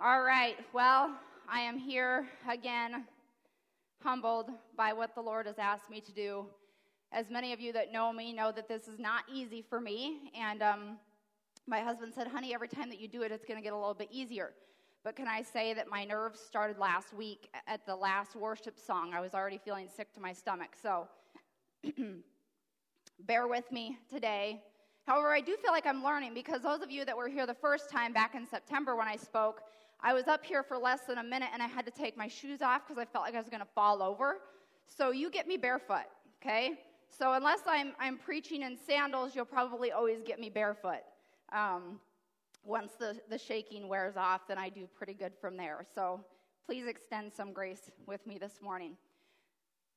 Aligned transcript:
All 0.00 0.22
right. 0.22 0.54
Well, 0.72 1.10
I 1.50 1.58
am 1.58 1.76
here 1.76 2.28
again, 2.48 3.04
humbled 4.00 4.48
by 4.76 4.92
what 4.92 5.12
the 5.16 5.20
Lord 5.20 5.46
has 5.46 5.58
asked 5.58 5.90
me 5.90 6.00
to 6.00 6.12
do. 6.12 6.46
As 7.10 7.30
many 7.30 7.52
of 7.52 7.58
you 7.58 7.72
that 7.72 7.92
know 7.92 8.12
me 8.12 8.32
know 8.32 8.52
that 8.52 8.68
this 8.68 8.86
is 8.86 9.00
not 9.00 9.24
easy 9.28 9.60
for 9.60 9.80
me. 9.80 10.30
And 10.40 10.62
um, 10.62 10.98
my 11.66 11.80
husband 11.80 12.12
said, 12.14 12.28
honey, 12.28 12.54
every 12.54 12.68
time 12.68 12.88
that 12.90 13.00
you 13.00 13.08
do 13.08 13.22
it, 13.22 13.32
it's 13.32 13.44
going 13.44 13.58
to 13.58 13.64
get 13.64 13.72
a 13.72 13.76
little 13.76 13.92
bit 13.92 14.06
easier. 14.12 14.52
But 15.02 15.16
can 15.16 15.26
I 15.26 15.42
say 15.42 15.74
that 15.74 15.88
my 15.88 16.04
nerves 16.04 16.38
started 16.38 16.78
last 16.78 17.12
week 17.12 17.50
at 17.66 17.84
the 17.84 17.96
last 17.96 18.36
worship 18.36 18.78
song? 18.78 19.14
I 19.14 19.20
was 19.20 19.34
already 19.34 19.58
feeling 19.58 19.88
sick 19.88 20.12
to 20.12 20.20
my 20.20 20.32
stomach. 20.32 20.76
So 20.80 21.08
bear 23.26 23.48
with 23.48 23.72
me 23.72 23.98
today. 24.08 24.62
However, 25.08 25.32
I 25.32 25.40
do 25.40 25.56
feel 25.56 25.72
like 25.72 25.86
I'm 25.86 26.04
learning 26.04 26.34
because 26.34 26.62
those 26.62 26.82
of 26.82 26.90
you 26.92 27.04
that 27.04 27.16
were 27.16 27.28
here 27.28 27.46
the 27.46 27.54
first 27.54 27.90
time 27.90 28.12
back 28.12 28.36
in 28.36 28.46
September 28.46 28.94
when 28.94 29.08
I 29.08 29.16
spoke, 29.16 29.62
I 30.00 30.14
was 30.14 30.28
up 30.28 30.44
here 30.44 30.62
for 30.62 30.78
less 30.78 31.00
than 31.02 31.18
a 31.18 31.22
minute 31.22 31.48
and 31.52 31.62
I 31.62 31.66
had 31.66 31.84
to 31.86 31.90
take 31.90 32.16
my 32.16 32.28
shoes 32.28 32.62
off 32.62 32.86
because 32.86 33.00
I 33.00 33.04
felt 33.04 33.24
like 33.24 33.34
I 33.34 33.38
was 33.38 33.48
going 33.48 33.60
to 33.60 33.68
fall 33.74 34.02
over. 34.02 34.38
So 34.86 35.10
you 35.10 35.30
get 35.30 35.46
me 35.46 35.56
barefoot, 35.56 36.06
okay? 36.40 36.78
So 37.10 37.32
unless 37.32 37.60
I'm, 37.66 37.92
I'm 37.98 38.16
preaching 38.16 38.62
in 38.62 38.76
sandals, 38.76 39.34
you'll 39.34 39.44
probably 39.44 39.92
always 39.92 40.22
get 40.22 40.38
me 40.38 40.50
barefoot. 40.50 41.02
Um, 41.52 42.00
once 42.64 42.92
the, 42.98 43.18
the 43.28 43.38
shaking 43.38 43.88
wears 43.88 44.16
off, 44.16 44.42
then 44.46 44.58
I 44.58 44.68
do 44.68 44.86
pretty 44.96 45.14
good 45.14 45.32
from 45.40 45.56
there. 45.56 45.84
So 45.94 46.20
please 46.66 46.86
extend 46.86 47.32
some 47.32 47.52
grace 47.52 47.90
with 48.06 48.26
me 48.26 48.38
this 48.38 48.60
morning. 48.62 48.96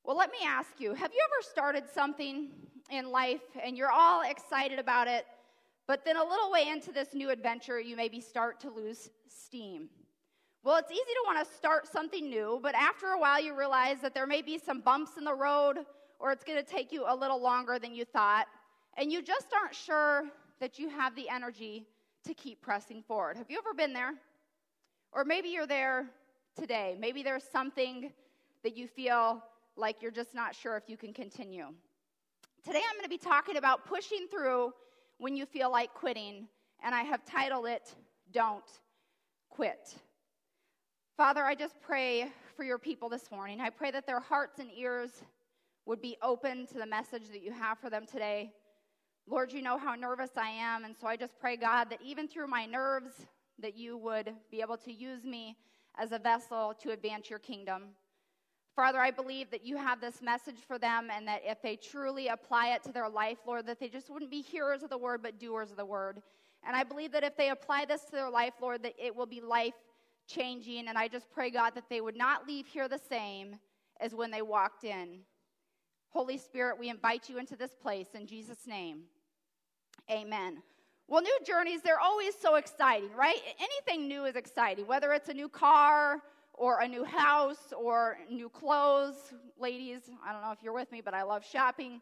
Well, 0.03 0.17
let 0.17 0.31
me 0.31 0.39
ask 0.45 0.79
you 0.79 0.93
have 0.93 1.11
you 1.13 1.19
ever 1.23 1.41
started 1.47 1.83
something 1.93 2.49
in 2.89 3.11
life 3.11 3.41
and 3.63 3.77
you're 3.77 3.91
all 3.91 4.23
excited 4.23 4.79
about 4.79 5.07
it, 5.07 5.25
but 5.87 6.03
then 6.05 6.17
a 6.17 6.23
little 6.23 6.51
way 6.51 6.69
into 6.69 6.91
this 6.91 7.13
new 7.13 7.29
adventure, 7.29 7.79
you 7.79 7.95
maybe 7.95 8.19
start 8.19 8.59
to 8.61 8.69
lose 8.69 9.09
steam? 9.27 9.89
Well, 10.63 10.77
it's 10.77 10.91
easy 10.91 11.01
to 11.01 11.23
want 11.25 11.43
to 11.43 11.55
start 11.55 11.87
something 11.87 12.29
new, 12.29 12.59
but 12.61 12.75
after 12.75 13.07
a 13.07 13.19
while, 13.19 13.41
you 13.41 13.55
realize 13.57 13.99
that 14.01 14.13
there 14.13 14.27
may 14.27 14.43
be 14.43 14.59
some 14.59 14.79
bumps 14.81 15.17
in 15.17 15.23
the 15.23 15.33
road, 15.33 15.77
or 16.19 16.31
it's 16.31 16.43
going 16.43 16.63
to 16.63 16.63
take 16.63 16.91
you 16.91 17.05
a 17.07 17.15
little 17.15 17.41
longer 17.41 17.79
than 17.79 17.95
you 17.95 18.05
thought, 18.05 18.45
and 18.95 19.11
you 19.11 19.23
just 19.23 19.47
aren't 19.59 19.73
sure 19.73 20.25
that 20.59 20.77
you 20.77 20.87
have 20.87 21.15
the 21.15 21.27
energy 21.29 21.87
to 22.25 22.35
keep 22.35 22.61
pressing 22.61 23.01
forward. 23.01 23.37
Have 23.37 23.49
you 23.49 23.57
ever 23.57 23.73
been 23.73 23.91
there? 23.91 24.13
Or 25.13 25.25
maybe 25.25 25.49
you're 25.49 25.65
there 25.65 26.05
today. 26.55 26.95
Maybe 26.99 27.23
there's 27.23 27.43
something 27.43 28.11
that 28.63 28.77
you 28.77 28.85
feel 28.85 29.43
like 29.75 29.99
you're 29.99 30.11
just 30.11 30.35
not 30.35 30.53
sure 30.53 30.77
if 30.77 30.83
you 30.87 30.95
can 30.95 31.11
continue. 31.11 31.65
Today 32.63 32.81
I'm 32.87 32.95
going 32.95 33.03
to 33.03 33.09
be 33.09 33.17
talking 33.17 33.57
about 33.57 33.87
pushing 33.87 34.27
through 34.29 34.73
when 35.17 35.35
you 35.35 35.47
feel 35.47 35.71
like 35.71 35.91
quitting, 35.95 36.47
and 36.83 36.93
I 36.93 37.01
have 37.01 37.25
titled 37.25 37.65
it 37.65 37.95
Don't 38.31 38.63
Quit. 39.49 39.95
Father, 41.21 41.45
I 41.45 41.53
just 41.53 41.79
pray 41.79 42.31
for 42.57 42.63
your 42.63 42.79
people 42.79 43.07
this 43.07 43.29
morning. 43.29 43.61
I 43.61 43.69
pray 43.69 43.91
that 43.91 44.07
their 44.07 44.19
hearts 44.19 44.57
and 44.57 44.71
ears 44.75 45.21
would 45.85 46.01
be 46.01 46.17
open 46.23 46.65
to 46.65 46.79
the 46.79 46.85
message 46.87 47.29
that 47.31 47.43
you 47.43 47.51
have 47.51 47.77
for 47.77 47.91
them 47.91 48.07
today. 48.07 48.51
Lord, 49.27 49.53
you 49.53 49.61
know 49.61 49.77
how 49.77 49.93
nervous 49.93 50.31
I 50.35 50.49
am, 50.49 50.83
and 50.83 50.95
so 50.99 51.05
I 51.05 51.15
just 51.15 51.39
pray, 51.39 51.57
God, 51.57 51.91
that 51.91 52.01
even 52.03 52.27
through 52.27 52.47
my 52.47 52.65
nerves, 52.65 53.27
that 53.59 53.77
you 53.77 53.97
would 53.97 54.33
be 54.49 54.61
able 54.61 54.77
to 54.77 54.91
use 54.91 55.23
me 55.23 55.57
as 55.95 56.11
a 56.11 56.17
vessel 56.17 56.73
to 56.81 56.89
advance 56.89 57.29
your 57.29 57.37
kingdom. 57.37 57.89
Father, 58.75 58.99
I 58.99 59.11
believe 59.11 59.51
that 59.51 59.63
you 59.63 59.77
have 59.77 60.01
this 60.01 60.23
message 60.23 60.57
for 60.67 60.79
them 60.79 61.09
and 61.15 61.27
that 61.27 61.43
if 61.45 61.61
they 61.61 61.75
truly 61.75 62.29
apply 62.29 62.69
it 62.69 62.81
to 62.85 62.91
their 62.91 63.07
life, 63.07 63.37
Lord, 63.45 63.67
that 63.67 63.79
they 63.79 63.89
just 63.89 64.09
wouldn't 64.09 64.31
be 64.31 64.41
hearers 64.41 64.81
of 64.81 64.89
the 64.89 64.97
word, 64.97 65.21
but 65.21 65.39
doers 65.39 65.69
of 65.69 65.77
the 65.77 65.85
word. 65.85 66.23
And 66.65 66.75
I 66.75 66.83
believe 66.83 67.11
that 67.11 67.23
if 67.23 67.37
they 67.37 67.51
apply 67.51 67.85
this 67.85 68.05
to 68.05 68.11
their 68.11 68.29
life, 68.31 68.53
Lord, 68.59 68.81
that 68.81 68.95
it 68.97 69.15
will 69.15 69.27
be 69.27 69.39
life 69.39 69.75
changing. 70.27 70.87
And 70.87 70.97
I 70.97 71.07
just 71.07 71.29
pray, 71.31 71.49
God, 71.49 71.75
that 71.75 71.89
they 71.89 72.01
would 72.01 72.17
not 72.17 72.47
leave 72.47 72.67
here 72.67 72.87
the 72.87 72.99
same 73.09 73.57
as 73.99 74.13
when 74.15 74.31
they 74.31 74.41
walked 74.41 74.83
in. 74.83 75.19
Holy 76.09 76.37
Spirit, 76.37 76.77
we 76.79 76.89
invite 76.89 77.29
you 77.29 77.37
into 77.37 77.55
this 77.55 77.71
place 77.81 78.07
in 78.13 78.25
Jesus' 78.27 78.67
name. 78.67 79.03
Amen. 80.09 80.61
Well, 81.07 81.21
new 81.21 81.37
journeys, 81.45 81.81
they're 81.81 81.99
always 81.99 82.33
so 82.41 82.55
exciting, 82.55 83.13
right? 83.15 83.37
Anything 83.59 84.07
new 84.07 84.25
is 84.25 84.35
exciting, 84.35 84.87
whether 84.87 85.13
it's 85.13 85.29
a 85.29 85.33
new 85.33 85.49
car 85.49 86.21
or 86.53 86.79
a 86.79 86.87
new 86.87 87.03
house 87.03 87.73
or 87.77 88.17
new 88.29 88.49
clothes. 88.49 89.33
Ladies, 89.59 90.01
I 90.25 90.31
don't 90.31 90.41
know 90.41 90.51
if 90.51 90.59
you're 90.63 90.73
with 90.73 90.91
me, 90.91 91.01
but 91.01 91.13
I 91.13 91.23
love 91.23 91.45
shopping. 91.45 92.01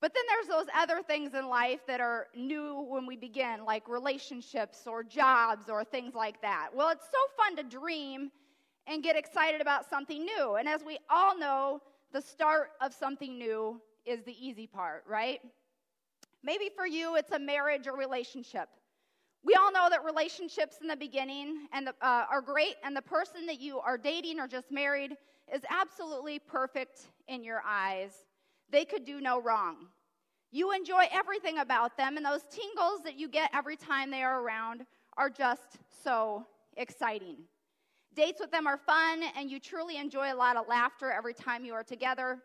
But 0.00 0.14
then 0.14 0.24
there's 0.28 0.46
those 0.46 0.66
other 0.74 1.02
things 1.02 1.34
in 1.34 1.48
life 1.48 1.80
that 1.86 2.00
are 2.00 2.28
new 2.34 2.86
when 2.88 3.06
we 3.06 3.16
begin, 3.16 3.64
like 3.66 3.86
relationships 3.86 4.86
or 4.86 5.02
jobs 5.02 5.68
or 5.68 5.84
things 5.84 6.14
like 6.14 6.40
that. 6.40 6.70
Well, 6.74 6.88
it's 6.88 7.04
so 7.04 7.18
fun 7.36 7.56
to 7.56 7.62
dream 7.62 8.30
and 8.86 9.02
get 9.02 9.14
excited 9.14 9.60
about 9.60 9.88
something 9.88 10.24
new. 10.24 10.54
And 10.54 10.66
as 10.66 10.82
we 10.84 10.98
all 11.10 11.38
know, 11.38 11.82
the 12.12 12.22
start 12.22 12.70
of 12.80 12.94
something 12.94 13.38
new 13.38 13.80
is 14.06 14.22
the 14.22 14.34
easy 14.44 14.66
part, 14.66 15.04
right? 15.06 15.40
Maybe 16.42 16.70
for 16.74 16.86
you, 16.86 17.16
it's 17.16 17.32
a 17.32 17.38
marriage 17.38 17.86
or 17.86 17.94
relationship. 17.94 18.70
We 19.44 19.54
all 19.54 19.70
know 19.70 19.88
that 19.90 20.04
relationships 20.04 20.78
in 20.80 20.88
the 20.88 20.96
beginning 20.96 21.68
and 21.72 21.86
the, 21.86 21.94
uh, 22.00 22.24
are 22.30 22.40
great, 22.40 22.76
and 22.82 22.96
the 22.96 23.02
person 23.02 23.46
that 23.46 23.60
you 23.60 23.78
are 23.78 23.98
dating 23.98 24.40
or 24.40 24.48
just 24.48 24.70
married 24.70 25.16
is 25.54 25.62
absolutely 25.68 26.38
perfect 26.38 27.08
in 27.28 27.44
your 27.44 27.62
eyes. 27.66 28.24
They 28.70 28.84
could 28.84 29.04
do 29.04 29.20
no 29.20 29.40
wrong. 29.40 29.88
You 30.52 30.72
enjoy 30.72 31.04
everything 31.12 31.58
about 31.58 31.96
them, 31.96 32.16
and 32.16 32.26
those 32.26 32.42
tingles 32.50 33.00
that 33.04 33.18
you 33.18 33.28
get 33.28 33.50
every 33.54 33.76
time 33.76 34.10
they 34.10 34.22
are 34.22 34.42
around 34.42 34.84
are 35.16 35.30
just 35.30 35.78
so 36.02 36.46
exciting. 36.76 37.36
Dates 38.14 38.40
with 38.40 38.50
them 38.50 38.66
are 38.66 38.76
fun, 38.76 39.22
and 39.36 39.50
you 39.50 39.60
truly 39.60 39.96
enjoy 39.96 40.32
a 40.32 40.34
lot 40.34 40.56
of 40.56 40.66
laughter 40.66 41.10
every 41.10 41.34
time 41.34 41.64
you 41.64 41.72
are 41.72 41.84
together. 41.84 42.38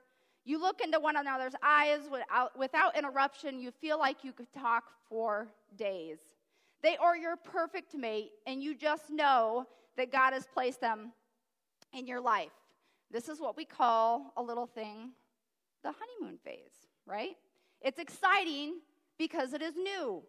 You 0.44 0.62
look 0.62 0.82
into 0.82 1.00
one 1.00 1.16
another's 1.18 1.56
eyes 1.64 2.02
without, 2.12 2.58
without 2.58 2.96
interruption. 2.96 3.60
You 3.60 3.72
feel 3.72 3.98
like 3.98 4.24
you 4.24 4.32
could 4.32 4.52
talk 4.54 4.84
for 5.10 5.48
days. 5.76 6.20
They 6.84 6.98
are 6.98 7.18
your 7.18 7.36
perfect 7.36 7.96
mate, 7.96 8.32
and 8.46 8.62
you 8.62 8.76
just 8.76 9.10
know 9.10 9.66
that 9.98 10.12
God 10.12 10.34
has 10.34 10.46
placed 10.46 10.82
them 10.82 11.12
in 11.94 12.06
your 12.06 12.22
life. 12.22 12.52
This 13.10 13.30
is 13.30 13.40
what 13.40 13.58
we 13.58 13.66
call 13.66 14.34
a 14.38 14.44
little 14.44 14.68
thing 14.68 15.12
the 15.86 15.94
honeymoon 15.94 16.40
phase, 16.44 16.88
right? 17.06 17.38
It's 17.82 18.00
exciting 18.00 18.80
because 19.18 19.54
it 19.54 19.62
is 19.62 19.76
new. 19.76 20.24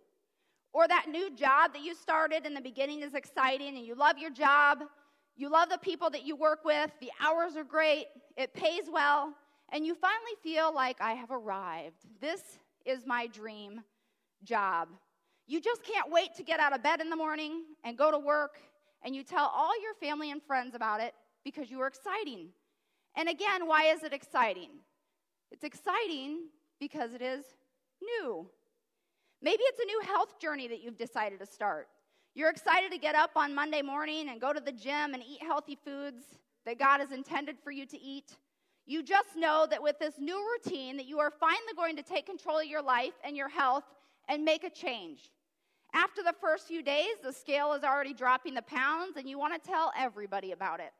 Or 0.72 0.86
that 0.86 1.06
new 1.08 1.34
job 1.34 1.72
that 1.72 1.82
you 1.82 1.94
started 1.94 2.44
in 2.44 2.52
the 2.52 2.60
beginning 2.60 3.00
is 3.00 3.14
exciting 3.14 3.76
and 3.76 3.84
you 3.86 3.94
love 3.94 4.18
your 4.18 4.30
job. 4.30 4.84
You 5.34 5.50
love 5.50 5.70
the 5.70 5.78
people 5.78 6.10
that 6.10 6.24
you 6.24 6.36
work 6.36 6.64
with. 6.64 6.90
The 7.00 7.10
hours 7.24 7.56
are 7.56 7.64
great. 7.64 8.06
It 8.36 8.52
pays 8.52 8.84
well. 8.92 9.32
And 9.72 9.86
you 9.86 9.94
finally 9.94 10.36
feel 10.42 10.74
like 10.74 11.00
I 11.00 11.12
have 11.12 11.30
arrived. 11.30 12.04
This 12.20 12.42
is 12.84 13.06
my 13.06 13.26
dream 13.26 13.80
job. 14.44 14.88
You 15.46 15.60
just 15.60 15.82
can't 15.82 16.10
wait 16.10 16.34
to 16.36 16.42
get 16.42 16.60
out 16.60 16.74
of 16.74 16.82
bed 16.82 17.00
in 17.00 17.08
the 17.08 17.16
morning 17.16 17.62
and 17.84 17.96
go 17.96 18.10
to 18.10 18.18
work, 18.18 18.58
and 19.02 19.14
you 19.14 19.22
tell 19.22 19.50
all 19.54 19.80
your 19.80 19.94
family 19.94 20.30
and 20.30 20.42
friends 20.42 20.74
about 20.74 21.00
it 21.00 21.14
because 21.44 21.70
you 21.70 21.80
are 21.80 21.86
exciting. 21.86 22.48
And 23.14 23.28
again, 23.28 23.66
why 23.66 23.84
is 23.84 24.02
it 24.02 24.12
exciting? 24.12 24.70
It's 25.50 25.64
exciting 25.64 26.48
because 26.78 27.12
it 27.14 27.22
is 27.22 27.44
new. 28.02 28.48
Maybe 29.42 29.62
it's 29.62 29.80
a 29.80 29.84
new 29.84 30.00
health 30.02 30.40
journey 30.40 30.68
that 30.68 30.82
you've 30.82 30.96
decided 30.96 31.38
to 31.40 31.46
start. 31.46 31.88
You're 32.34 32.50
excited 32.50 32.90
to 32.92 32.98
get 32.98 33.14
up 33.14 33.30
on 33.36 33.54
Monday 33.54 33.82
morning 33.82 34.28
and 34.28 34.40
go 34.40 34.52
to 34.52 34.60
the 34.60 34.72
gym 34.72 35.14
and 35.14 35.22
eat 35.22 35.42
healthy 35.42 35.78
foods 35.84 36.22
that 36.64 36.78
God 36.78 37.00
has 37.00 37.12
intended 37.12 37.56
for 37.62 37.70
you 37.70 37.86
to 37.86 37.98
eat. 37.98 38.32
You 38.84 39.02
just 39.02 39.36
know 39.36 39.66
that 39.70 39.82
with 39.82 39.98
this 39.98 40.14
new 40.18 40.44
routine 40.52 40.96
that 40.96 41.06
you 41.06 41.18
are 41.18 41.30
finally 41.30 41.72
going 41.76 41.96
to 41.96 42.02
take 42.02 42.26
control 42.26 42.58
of 42.58 42.66
your 42.66 42.82
life 42.82 43.14
and 43.24 43.36
your 43.36 43.48
health 43.48 43.84
and 44.28 44.44
make 44.44 44.64
a 44.64 44.70
change. 44.70 45.30
After 45.94 46.22
the 46.22 46.34
first 46.40 46.66
few 46.66 46.82
days, 46.82 47.14
the 47.22 47.32
scale 47.32 47.72
is 47.72 47.82
already 47.82 48.12
dropping 48.12 48.54
the 48.54 48.62
pounds, 48.62 49.16
and 49.16 49.28
you 49.28 49.38
want 49.38 49.54
to 49.54 49.70
tell 49.70 49.92
everybody 49.96 50.52
about 50.52 50.80
it. 50.80 50.92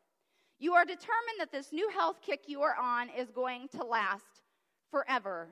You 0.59 0.73
are 0.75 0.85
determined 0.85 1.39
that 1.39 1.53
this 1.53 1.73
new 1.73 1.91
health 1.91 2.23
kick 2.23 2.45
you 2.47 2.63
are 2.63 2.77
on 2.81 3.11
is 3.11 3.31
going 3.31 3.69
to 3.77 3.85
last 3.85 4.36
forever. 4.91 5.49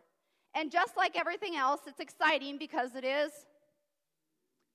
And 0.55 0.71
just 0.71 0.97
like 0.97 1.19
everything 1.19 1.57
else, 1.57 1.81
it's 1.87 2.01
exciting 2.01 2.59
because 2.59 2.95
it 2.95 3.05
is 3.05 3.33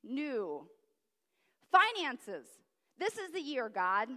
new. 0.04 0.68
Finances. 1.72 2.48
This 2.98 3.18
is 3.18 3.32
the 3.32 3.40
year, 3.40 3.70
God. 3.70 4.10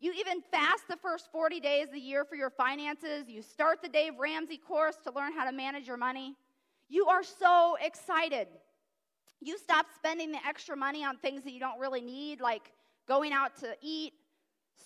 You 0.00 0.12
even 0.12 0.40
fast 0.50 0.88
the 0.88 0.96
first 0.96 1.30
40 1.30 1.60
days 1.60 1.88
of 1.88 1.94
the 1.94 2.00
year 2.00 2.24
for 2.24 2.34
your 2.34 2.48
finances. 2.48 3.28
You 3.28 3.42
start 3.42 3.82
the 3.82 3.88
Dave 3.88 4.18
Ramsey 4.18 4.56
course 4.56 4.96
to 5.04 5.12
learn 5.12 5.34
how 5.34 5.44
to 5.44 5.52
manage 5.52 5.86
your 5.86 5.98
money. 5.98 6.36
You 6.88 7.06
are 7.06 7.22
so 7.22 7.76
excited. 7.82 8.48
You 9.40 9.58
stop 9.58 9.86
spending 9.94 10.32
the 10.32 10.38
extra 10.46 10.76
money 10.76 11.04
on 11.04 11.18
things 11.18 11.44
that 11.44 11.52
you 11.52 11.60
don't 11.60 11.78
really 11.78 12.00
need, 12.00 12.40
like 12.40 12.72
going 13.06 13.32
out 13.32 13.56
to 13.60 13.74
eat, 13.82 14.14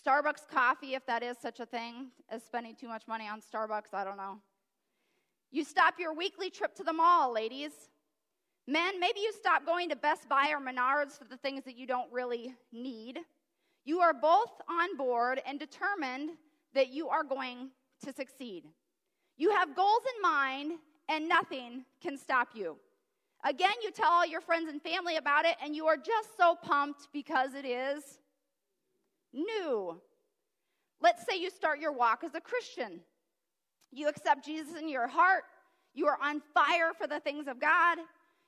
Starbucks 0.04 0.48
coffee, 0.52 0.94
if 0.94 1.06
that 1.06 1.22
is 1.22 1.36
such 1.40 1.60
a 1.60 1.66
thing 1.66 2.08
as 2.28 2.42
spending 2.42 2.74
too 2.74 2.88
much 2.88 3.06
money 3.06 3.28
on 3.28 3.40
Starbucks, 3.40 3.94
I 3.94 4.04
don't 4.04 4.16
know. 4.16 4.38
You 5.54 5.62
stop 5.62 6.00
your 6.00 6.12
weekly 6.12 6.50
trip 6.50 6.74
to 6.74 6.82
the 6.82 6.92
mall, 6.92 7.32
ladies. 7.32 7.70
Men, 8.66 8.98
maybe 8.98 9.20
you 9.20 9.32
stop 9.38 9.64
going 9.64 9.88
to 9.90 9.94
Best 9.94 10.28
Buy 10.28 10.50
or 10.50 10.58
Menards 10.58 11.16
for 11.16 11.26
the 11.26 11.36
things 11.36 11.62
that 11.62 11.76
you 11.76 11.86
don't 11.86 12.12
really 12.12 12.52
need. 12.72 13.20
You 13.84 14.00
are 14.00 14.12
both 14.12 14.50
on 14.68 14.96
board 14.96 15.40
and 15.46 15.60
determined 15.60 16.30
that 16.74 16.88
you 16.92 17.08
are 17.08 17.22
going 17.22 17.70
to 18.04 18.12
succeed. 18.12 18.64
You 19.36 19.50
have 19.50 19.76
goals 19.76 20.00
in 20.16 20.22
mind, 20.22 20.72
and 21.08 21.28
nothing 21.28 21.84
can 22.02 22.18
stop 22.18 22.48
you. 22.56 22.76
Again, 23.44 23.74
you 23.80 23.92
tell 23.92 24.10
all 24.10 24.26
your 24.26 24.40
friends 24.40 24.68
and 24.68 24.82
family 24.82 25.18
about 25.18 25.44
it, 25.44 25.54
and 25.62 25.76
you 25.76 25.86
are 25.86 25.96
just 25.96 26.36
so 26.36 26.56
pumped 26.60 27.06
because 27.12 27.54
it 27.54 27.64
is 27.64 28.18
new. 29.32 30.00
Let's 31.00 31.24
say 31.24 31.38
you 31.38 31.48
start 31.48 31.78
your 31.78 31.92
walk 31.92 32.24
as 32.24 32.34
a 32.34 32.40
Christian. 32.40 33.02
You 33.94 34.08
accept 34.08 34.44
Jesus 34.44 34.76
in 34.78 34.88
your 34.88 35.06
heart. 35.06 35.44
You 35.94 36.06
are 36.06 36.18
on 36.22 36.42
fire 36.52 36.92
for 36.98 37.06
the 37.06 37.20
things 37.20 37.46
of 37.46 37.60
God. 37.60 37.98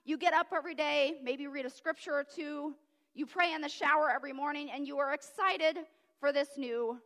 You 0.04 0.18
get 0.18 0.34
up 0.34 0.48
every 0.54 0.74
day, 0.74 1.14
maybe 1.22 1.46
read 1.46 1.66
a 1.66 1.70
scripture 1.70 2.12
or 2.12 2.24
two. 2.24 2.74
You 3.14 3.26
pray 3.26 3.54
in 3.54 3.60
the 3.60 3.68
shower 3.68 4.10
every 4.10 4.32
morning, 4.32 4.70
and 4.72 4.86
you 4.86 4.98
are 4.98 5.14
excited 5.14 5.78
for 6.20 6.32
this 6.32 6.50
new 6.56 6.98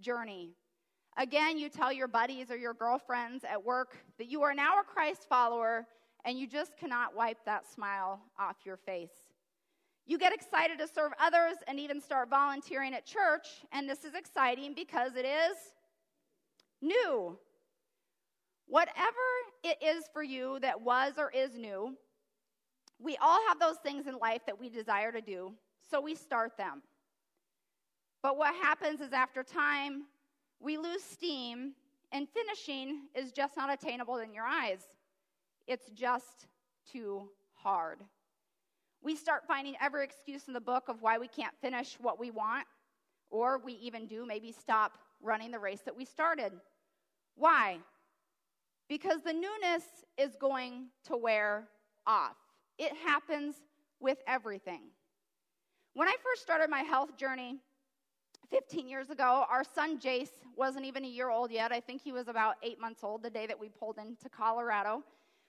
journey. 0.00 0.50
Again, 1.16 1.58
you 1.58 1.68
tell 1.68 1.92
your 1.92 2.06
buddies 2.06 2.50
or 2.50 2.56
your 2.56 2.74
girlfriends 2.74 3.44
at 3.44 3.62
work 3.62 3.96
that 4.18 4.28
you 4.28 4.42
are 4.42 4.54
now 4.54 4.80
a 4.80 4.84
Christ 4.84 5.26
follower 5.28 5.86
and 6.24 6.38
you 6.38 6.46
just 6.46 6.76
cannot 6.76 7.16
wipe 7.16 7.38
that 7.44 7.66
smile 7.66 8.20
off 8.38 8.56
your 8.64 8.76
face. 8.76 9.32
You 10.06 10.18
get 10.18 10.32
excited 10.32 10.78
to 10.78 10.86
serve 10.86 11.12
others 11.20 11.56
and 11.66 11.78
even 11.78 12.00
start 12.00 12.30
volunteering 12.30 12.94
at 12.94 13.04
church, 13.04 13.46
and 13.72 13.88
this 13.88 14.04
is 14.04 14.14
exciting 14.14 14.74
because 14.74 15.16
it 15.16 15.24
is 15.24 15.56
new. 16.80 17.36
Whatever 18.68 19.16
it 19.64 19.78
is 19.82 20.04
for 20.12 20.22
you 20.22 20.58
that 20.60 20.80
was 20.80 21.14
or 21.16 21.30
is 21.30 21.56
new, 21.56 21.96
we 23.00 23.16
all 23.16 23.38
have 23.48 23.58
those 23.58 23.78
things 23.78 24.06
in 24.06 24.18
life 24.18 24.42
that 24.46 24.60
we 24.60 24.68
desire 24.68 25.10
to 25.10 25.20
do, 25.20 25.52
so 25.90 26.00
we 26.00 26.14
start 26.14 26.56
them. 26.56 26.82
But 28.22 28.36
what 28.36 28.54
happens 28.54 29.00
is 29.00 29.12
after 29.12 29.42
time, 29.42 30.04
we 30.60 30.76
lose 30.76 31.02
steam, 31.02 31.72
and 32.12 32.28
finishing 32.28 33.02
is 33.14 33.32
just 33.32 33.56
not 33.56 33.72
attainable 33.72 34.18
in 34.18 34.34
your 34.34 34.44
eyes. 34.44 34.80
It's 35.66 35.88
just 35.90 36.46
too 36.90 37.28
hard. 37.54 37.98
We 39.02 39.14
start 39.14 39.44
finding 39.46 39.76
every 39.80 40.04
excuse 40.04 40.48
in 40.48 40.54
the 40.54 40.60
book 40.60 40.88
of 40.88 41.00
why 41.00 41.18
we 41.18 41.28
can't 41.28 41.54
finish 41.60 41.96
what 42.00 42.18
we 42.18 42.30
want, 42.30 42.66
or 43.30 43.58
we 43.58 43.74
even 43.74 44.06
do 44.06 44.26
maybe 44.26 44.52
stop 44.52 44.98
running 45.22 45.52
the 45.52 45.58
race 45.58 45.80
that 45.84 45.96
we 45.96 46.04
started. 46.04 46.52
Why? 47.36 47.78
Because 48.88 49.22
the 49.22 49.32
newness 49.32 49.84
is 50.16 50.34
going 50.36 50.86
to 51.04 51.16
wear 51.16 51.68
off. 52.06 52.36
It 52.78 52.92
happens 53.04 53.56
with 54.00 54.18
everything. 54.26 54.82
When 55.94 56.08
I 56.08 56.16
first 56.22 56.42
started 56.42 56.70
my 56.70 56.80
health 56.80 57.16
journey, 57.16 57.56
15 58.50 58.88
years 58.88 59.10
ago, 59.10 59.44
our 59.50 59.62
son 59.62 59.98
Jace 59.98 60.30
wasn't 60.56 60.86
even 60.86 61.04
a 61.04 61.08
year 61.08 61.28
old 61.28 61.50
yet. 61.50 61.72
I 61.72 61.80
think 61.80 62.00
he 62.00 62.12
was 62.12 62.28
about 62.28 62.54
eight 62.62 62.80
months 62.80 63.04
old 63.04 63.22
the 63.22 63.30
day 63.30 63.46
that 63.46 63.58
we 63.58 63.68
pulled 63.68 63.98
into 63.98 64.28
Colorado. 64.28 65.02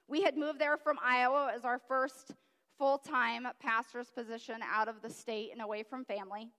We 0.07 0.21
had 0.21 0.35
moved 0.35 0.59
there 0.59 0.75
from 0.75 0.97
Iowa 1.03 1.51
as 1.56 1.63
our 1.63 1.80
first 1.88 2.33
full 2.77 2.97
time 2.97 3.47
pastor's 3.62 4.09
position 4.09 4.62
out 4.63 4.88
of 4.88 5.01
the 5.01 5.09
state 5.09 5.51
and 5.51 5.62
away 5.62 5.83
from 5.83 6.03
family. 6.03 6.50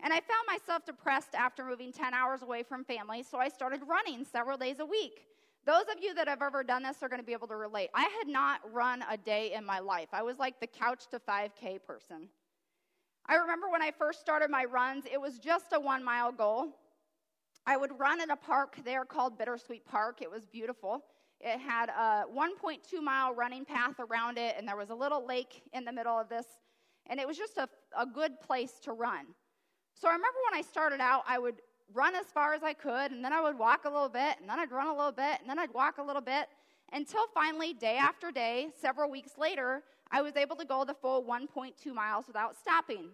And 0.00 0.12
I 0.12 0.16
found 0.16 0.46
myself 0.48 0.84
depressed 0.84 1.34
after 1.34 1.64
moving 1.64 1.92
10 1.92 2.12
hours 2.12 2.42
away 2.42 2.64
from 2.64 2.84
family, 2.84 3.22
so 3.22 3.38
I 3.38 3.48
started 3.48 3.82
running 3.86 4.24
several 4.24 4.56
days 4.56 4.80
a 4.80 4.86
week. 4.86 5.26
Those 5.64 5.84
of 5.94 6.02
you 6.02 6.12
that 6.14 6.26
have 6.26 6.42
ever 6.42 6.64
done 6.64 6.82
this 6.82 7.02
are 7.02 7.08
going 7.08 7.20
to 7.20 7.26
be 7.26 7.32
able 7.32 7.46
to 7.48 7.56
relate. 7.56 7.90
I 7.94 8.08
had 8.18 8.26
not 8.26 8.60
run 8.72 9.04
a 9.08 9.16
day 9.16 9.52
in 9.54 9.64
my 9.64 9.78
life. 9.78 10.08
I 10.12 10.22
was 10.22 10.38
like 10.38 10.58
the 10.58 10.66
couch 10.66 11.04
to 11.12 11.20
5K 11.20 11.82
person. 11.86 12.28
I 13.26 13.36
remember 13.36 13.70
when 13.70 13.82
I 13.82 13.92
first 13.92 14.20
started 14.20 14.50
my 14.50 14.64
runs, 14.64 15.04
it 15.10 15.20
was 15.20 15.38
just 15.38 15.66
a 15.72 15.78
one 15.78 16.02
mile 16.02 16.32
goal. 16.32 16.76
I 17.64 17.76
would 17.76 17.96
run 17.96 18.20
in 18.20 18.30
a 18.30 18.36
park 18.36 18.76
there 18.84 19.04
called 19.04 19.38
Bittersweet 19.38 19.86
Park. 19.86 20.20
It 20.20 20.28
was 20.28 20.46
beautiful. 20.46 21.04
It 21.40 21.60
had 21.60 21.88
a 21.90 22.24
1.2 22.32 23.02
mile 23.02 23.32
running 23.32 23.64
path 23.64 24.00
around 24.00 24.38
it, 24.38 24.56
and 24.58 24.66
there 24.66 24.76
was 24.76 24.90
a 24.90 24.94
little 24.94 25.24
lake 25.24 25.62
in 25.72 25.84
the 25.84 25.92
middle 25.92 26.18
of 26.18 26.28
this, 26.28 26.46
and 27.06 27.20
it 27.20 27.26
was 27.26 27.36
just 27.36 27.56
a, 27.58 27.68
a 27.96 28.04
good 28.04 28.40
place 28.40 28.80
to 28.82 28.92
run. 28.92 29.26
So 29.94 30.08
I 30.08 30.12
remember 30.12 30.38
when 30.50 30.58
I 30.58 30.62
started 30.62 31.00
out, 31.00 31.22
I 31.28 31.38
would 31.38 31.54
run 31.94 32.14
as 32.14 32.26
far 32.26 32.54
as 32.54 32.62
I 32.62 32.72
could, 32.72 33.12
and 33.12 33.24
then 33.24 33.32
I 33.32 33.40
would 33.40 33.58
walk 33.58 33.84
a 33.84 33.90
little 33.90 34.08
bit, 34.08 34.36
and 34.40 34.48
then 34.48 34.58
I'd 34.58 34.70
run 34.70 34.88
a 34.88 34.96
little 34.96 35.12
bit, 35.12 35.40
and 35.40 35.48
then 35.48 35.58
I'd 35.58 35.72
walk 35.72 35.98
a 35.98 36.02
little 36.02 36.22
bit, 36.22 36.48
until 36.92 37.26
finally, 37.34 37.72
day 37.72 37.96
after 37.96 38.30
day, 38.30 38.68
several 38.80 39.10
weeks 39.10 39.38
later, 39.38 39.82
I 40.10 40.20
was 40.20 40.36
able 40.36 40.56
to 40.56 40.64
go 40.64 40.84
the 40.84 40.94
full 40.94 41.24
1.2 41.24 41.94
miles 41.94 42.26
without 42.26 42.56
stopping. 42.56 43.08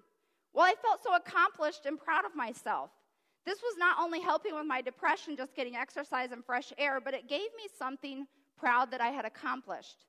Well, 0.53 0.67
I 0.67 0.75
felt 0.83 1.03
so 1.03 1.15
accomplished 1.15 1.87
and 1.87 1.99
proud 1.99 2.25
of 2.25 2.35
myself. 2.35 2.91
This 3.47 3.63
was 3.63 3.77
not 3.79 3.97
only 4.01 4.21
helping 4.21 4.55
with 4.55 4.67
my 4.67 4.83
depression, 4.83 5.37
just 5.37 5.55
getting 5.55 5.77
exercise 5.77 6.33
and 6.33 6.45
fresh 6.45 6.73
air, 6.77 7.01
but 7.01 7.15
it 7.15 7.29
gave 7.29 7.49
me 7.57 7.69
something 7.79 8.27
proud 8.59 8.91
that 8.91 9.01
I 9.01 9.09
had 9.09 9.25
accomplished. 9.25 10.07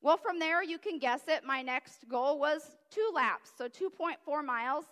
Well, 0.00 0.16
from 0.16 0.38
there, 0.38 0.64
you 0.64 0.78
can 0.78 0.98
guess 0.98 1.22
it. 1.28 1.44
My 1.44 1.62
next 1.62 2.08
goal 2.08 2.38
was 2.38 2.76
two 2.90 3.08
laps, 3.14 3.52
so 3.56 3.68
2.4 3.68 4.44
miles. 4.44 4.86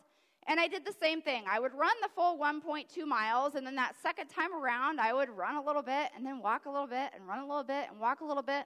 And 0.47 0.59
I 0.59 0.67
did 0.67 0.85
the 0.85 0.95
same 1.01 1.21
thing. 1.23 1.45
I 1.49 1.61
would 1.61 1.75
run 1.75 1.95
the 2.03 2.09
full 2.15 2.39
1.2 2.39 3.07
miles, 3.07 3.55
and 3.55 3.67
then 3.67 3.77
that 3.77 3.95
second 4.03 4.29
time 4.29 4.55
around, 4.55 5.01
I 5.01 5.13
would 5.13 5.29
run 5.29 5.57
a 5.57 5.63
little 5.63 5.83
bit, 5.83 6.11
and 6.17 6.25
then 6.25 6.41
walk 6.41 6.67
a 6.67 6.71
little 6.71 6.87
bit, 6.87 7.11
and 7.15 7.27
run 7.29 7.39
a 7.41 7.47
little 7.47 7.65
bit, 7.65 7.87
and 7.91 8.01
walk 8.01 8.21
a 8.21 8.25
little 8.25 8.43
bit. 8.43 8.65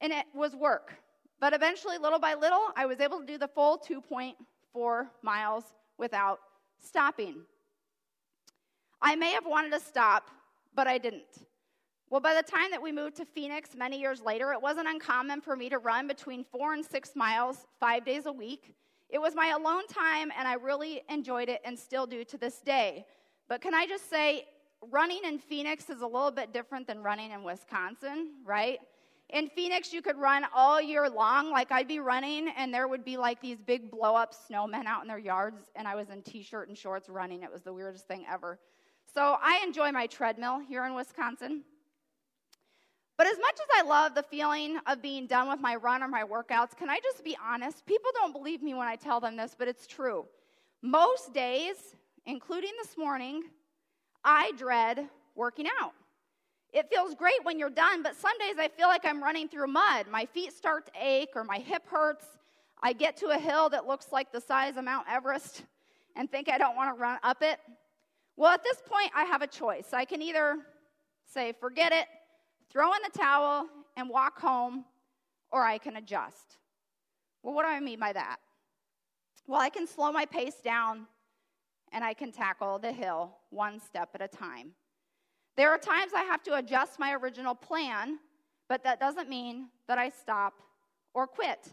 And 0.00 0.12
it 0.12 0.26
was 0.34 0.54
work. 0.54 0.94
But 1.40 1.54
eventually, 1.54 1.98
little 1.98 2.18
by 2.18 2.34
little, 2.34 2.68
I 2.76 2.86
was 2.86 3.00
able 3.00 3.20
to 3.20 3.26
do 3.26 3.38
the 3.38 3.48
full 3.48 3.78
2.4 3.78 5.06
miles 5.22 5.64
without 5.98 6.40
stopping. 6.82 7.42
I 9.00 9.14
may 9.16 9.32
have 9.32 9.46
wanted 9.46 9.72
to 9.72 9.80
stop, 9.80 10.30
but 10.74 10.86
I 10.86 10.98
didn't. 10.98 11.46
Well, 12.08 12.20
by 12.20 12.34
the 12.34 12.42
time 12.42 12.70
that 12.70 12.80
we 12.80 12.92
moved 12.92 13.16
to 13.16 13.24
Phoenix 13.24 13.70
many 13.76 13.98
years 13.98 14.22
later, 14.22 14.52
it 14.52 14.62
wasn't 14.62 14.88
uncommon 14.88 15.40
for 15.40 15.56
me 15.56 15.68
to 15.68 15.78
run 15.78 16.06
between 16.06 16.44
four 16.44 16.72
and 16.72 16.84
six 16.84 17.16
miles 17.16 17.66
five 17.80 18.04
days 18.04 18.26
a 18.26 18.32
week. 18.32 18.74
It 19.08 19.20
was 19.20 19.34
my 19.34 19.48
alone 19.48 19.86
time, 19.86 20.32
and 20.36 20.48
I 20.48 20.54
really 20.54 21.02
enjoyed 21.08 21.48
it 21.48 21.60
and 21.64 21.78
still 21.78 22.06
do 22.06 22.24
to 22.24 22.38
this 22.38 22.58
day. 22.60 23.06
But 23.48 23.60
can 23.60 23.74
I 23.74 23.86
just 23.86 24.10
say, 24.10 24.46
running 24.90 25.20
in 25.24 25.38
Phoenix 25.38 25.88
is 25.88 26.00
a 26.00 26.06
little 26.06 26.30
bit 26.30 26.52
different 26.52 26.86
than 26.86 27.02
running 27.02 27.30
in 27.30 27.44
Wisconsin, 27.44 28.32
right? 28.44 28.78
In 29.30 29.48
Phoenix, 29.48 29.92
you 29.92 30.02
could 30.02 30.16
run 30.16 30.46
all 30.54 30.80
year 30.80 31.08
long. 31.08 31.50
Like 31.50 31.72
I'd 31.72 31.88
be 31.88 32.00
running, 32.00 32.48
and 32.56 32.72
there 32.72 32.88
would 32.88 33.04
be 33.04 33.16
like 33.16 33.40
these 33.40 33.60
big 33.60 33.90
blow 33.90 34.14
up 34.14 34.34
snowmen 34.34 34.86
out 34.86 35.02
in 35.02 35.08
their 35.08 35.18
yards, 35.18 35.70
and 35.74 35.88
I 35.88 35.94
was 35.94 36.10
in 36.10 36.22
t 36.22 36.42
shirt 36.42 36.68
and 36.68 36.76
shorts 36.76 37.08
running. 37.08 37.42
It 37.42 37.52
was 37.52 37.62
the 37.62 37.72
weirdest 37.72 38.06
thing 38.06 38.24
ever. 38.30 38.58
So 39.12 39.36
I 39.40 39.60
enjoy 39.64 39.92
my 39.92 40.06
treadmill 40.06 40.60
here 40.60 40.84
in 40.84 40.94
Wisconsin. 40.94 41.62
But 43.16 43.26
as 43.26 43.38
much 43.38 43.54
as 43.54 43.66
I 43.82 43.88
love 43.88 44.14
the 44.14 44.22
feeling 44.22 44.78
of 44.86 45.00
being 45.00 45.26
done 45.26 45.48
with 45.48 45.60
my 45.60 45.76
run 45.76 46.02
or 46.02 46.08
my 46.08 46.22
workouts, 46.22 46.76
can 46.76 46.90
I 46.90 47.00
just 47.02 47.24
be 47.24 47.36
honest? 47.42 47.86
People 47.86 48.10
don't 48.14 48.32
believe 48.32 48.62
me 48.62 48.74
when 48.74 48.88
I 48.88 48.96
tell 48.96 49.20
them 49.20 49.36
this, 49.36 49.56
but 49.58 49.68
it's 49.68 49.86
true. 49.86 50.26
Most 50.82 51.32
days, 51.32 51.76
including 52.26 52.72
this 52.82 52.98
morning, 52.98 53.44
I 54.22 54.52
dread 54.58 55.08
working 55.34 55.66
out. 55.80 55.92
It 56.72 56.90
feels 56.90 57.14
great 57.14 57.42
when 57.42 57.58
you're 57.58 57.70
done, 57.70 58.02
but 58.02 58.16
some 58.16 58.36
days 58.38 58.56
I 58.58 58.68
feel 58.68 58.88
like 58.88 59.06
I'm 59.06 59.22
running 59.22 59.48
through 59.48 59.68
mud. 59.68 60.06
My 60.10 60.26
feet 60.26 60.52
start 60.52 60.86
to 60.86 60.92
ache 61.00 61.30
or 61.34 61.42
my 61.42 61.58
hip 61.58 61.88
hurts. 61.88 62.26
I 62.82 62.92
get 62.92 63.16
to 63.18 63.28
a 63.28 63.38
hill 63.38 63.70
that 63.70 63.86
looks 63.86 64.12
like 64.12 64.30
the 64.30 64.40
size 64.40 64.76
of 64.76 64.84
Mount 64.84 65.06
Everest 65.10 65.62
and 66.16 66.30
think 66.30 66.50
I 66.50 66.58
don't 66.58 66.76
want 66.76 66.94
to 66.94 67.00
run 67.00 67.18
up 67.22 67.38
it. 67.40 67.58
Well, 68.36 68.50
at 68.50 68.62
this 68.62 68.82
point, 68.84 69.10
I 69.14 69.24
have 69.24 69.40
a 69.40 69.46
choice. 69.46 69.94
I 69.94 70.04
can 70.04 70.20
either 70.20 70.58
say, 71.24 71.54
forget 71.58 71.92
it, 71.92 72.06
throw 72.76 72.92
in 72.92 73.00
the 73.10 73.18
towel, 73.18 73.66
and 73.96 74.10
walk 74.10 74.38
home, 74.38 74.84
or 75.50 75.64
I 75.64 75.78
can 75.78 75.96
adjust. 75.96 76.58
Well, 77.42 77.54
what 77.54 77.62
do 77.62 77.70
I 77.70 77.80
mean 77.80 77.98
by 77.98 78.12
that? 78.12 78.36
Well, 79.46 79.62
I 79.62 79.70
can 79.70 79.86
slow 79.86 80.12
my 80.12 80.26
pace 80.26 80.56
down 80.62 81.06
and 81.90 82.04
I 82.04 82.12
can 82.12 82.32
tackle 82.32 82.78
the 82.78 82.92
hill 82.92 83.38
one 83.48 83.80
step 83.80 84.10
at 84.12 84.20
a 84.20 84.28
time. 84.28 84.72
There 85.56 85.70
are 85.70 85.78
times 85.78 86.12
I 86.14 86.24
have 86.24 86.42
to 86.42 86.56
adjust 86.56 86.98
my 86.98 87.14
original 87.14 87.54
plan, 87.54 88.18
but 88.68 88.84
that 88.84 89.00
doesn't 89.00 89.30
mean 89.30 89.68
that 89.88 89.96
I 89.96 90.10
stop 90.10 90.52
or 91.14 91.26
quit. 91.26 91.72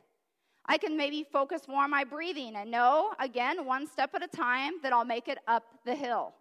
I 0.67 0.77
can 0.77 0.95
maybe 0.95 1.25
focus 1.29 1.63
more 1.67 1.83
on 1.83 1.91
my 1.91 2.05
breathing 2.05 2.55
and 2.55 2.71
know, 2.71 3.11
again, 3.19 3.65
one 3.65 3.87
step 3.87 4.11
at 4.15 4.23
a 4.23 4.27
time, 4.29 4.75
that 4.83 4.93
I'll 4.93 5.03
make 5.03 5.27
it 5.27 5.39
up 5.49 5.65
the 5.85 5.95
hill. 5.95 6.33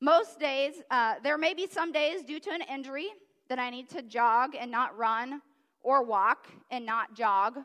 Most 0.00 0.38
days, 0.38 0.74
uh, 0.92 1.14
there 1.24 1.36
may 1.36 1.54
be 1.54 1.66
some 1.66 1.90
days 1.90 2.22
due 2.22 2.38
to 2.38 2.50
an 2.50 2.62
injury 2.72 3.08
that 3.50 3.58
I 3.58 3.68
need 3.68 3.90
to 3.90 4.00
jog 4.00 4.54
and 4.58 4.70
not 4.70 4.96
run, 4.96 5.42
or 5.82 6.02
walk 6.02 6.46
and 6.70 6.86
not 6.86 7.14
jog. 7.14 7.58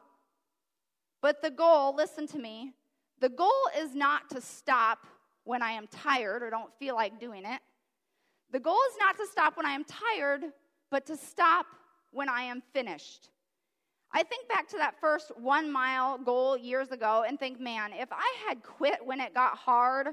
But 1.22 1.42
the 1.42 1.52
goal, 1.52 1.96
listen 1.96 2.28
to 2.28 2.40
me, 2.40 2.74
the 3.22 3.30
goal 3.30 3.70
is 3.78 3.96
not 3.96 4.30
to 4.32 4.42
stop 4.42 5.00
when 5.44 5.62
I 5.62 5.72
am 5.72 5.88
tired 5.88 6.44
or 6.44 6.50
don't 6.50 6.74
feel 6.80 6.96
like 6.96 7.20
doing 7.20 7.46
it. 7.46 7.62
The 8.52 8.60
goal 8.60 8.80
is 8.92 8.98
not 9.00 9.16
to 9.18 9.28
stop 9.28 9.58
when 9.58 9.66
I 9.66 9.72
am 9.72 9.84
tired, 9.86 10.42
but 10.90 11.06
to 11.06 11.16
stop 11.16 11.68
when 12.12 12.30
I 12.30 12.42
am 12.42 12.62
finished. 12.74 13.30
I 14.12 14.24
think 14.24 14.48
back 14.48 14.68
to 14.70 14.78
that 14.78 15.00
first 15.00 15.32
one 15.38 15.72
mile 15.72 16.18
goal 16.18 16.58
years 16.58 16.92
ago 16.92 17.26
and 17.28 17.40
think, 17.40 17.60
man, 17.60 17.92
if 17.94 18.10
I 18.12 18.36
had 18.48 18.64
quit 18.64 19.06
when 19.06 19.20
it 19.20 19.34
got 19.34 19.58
hard 19.58 20.08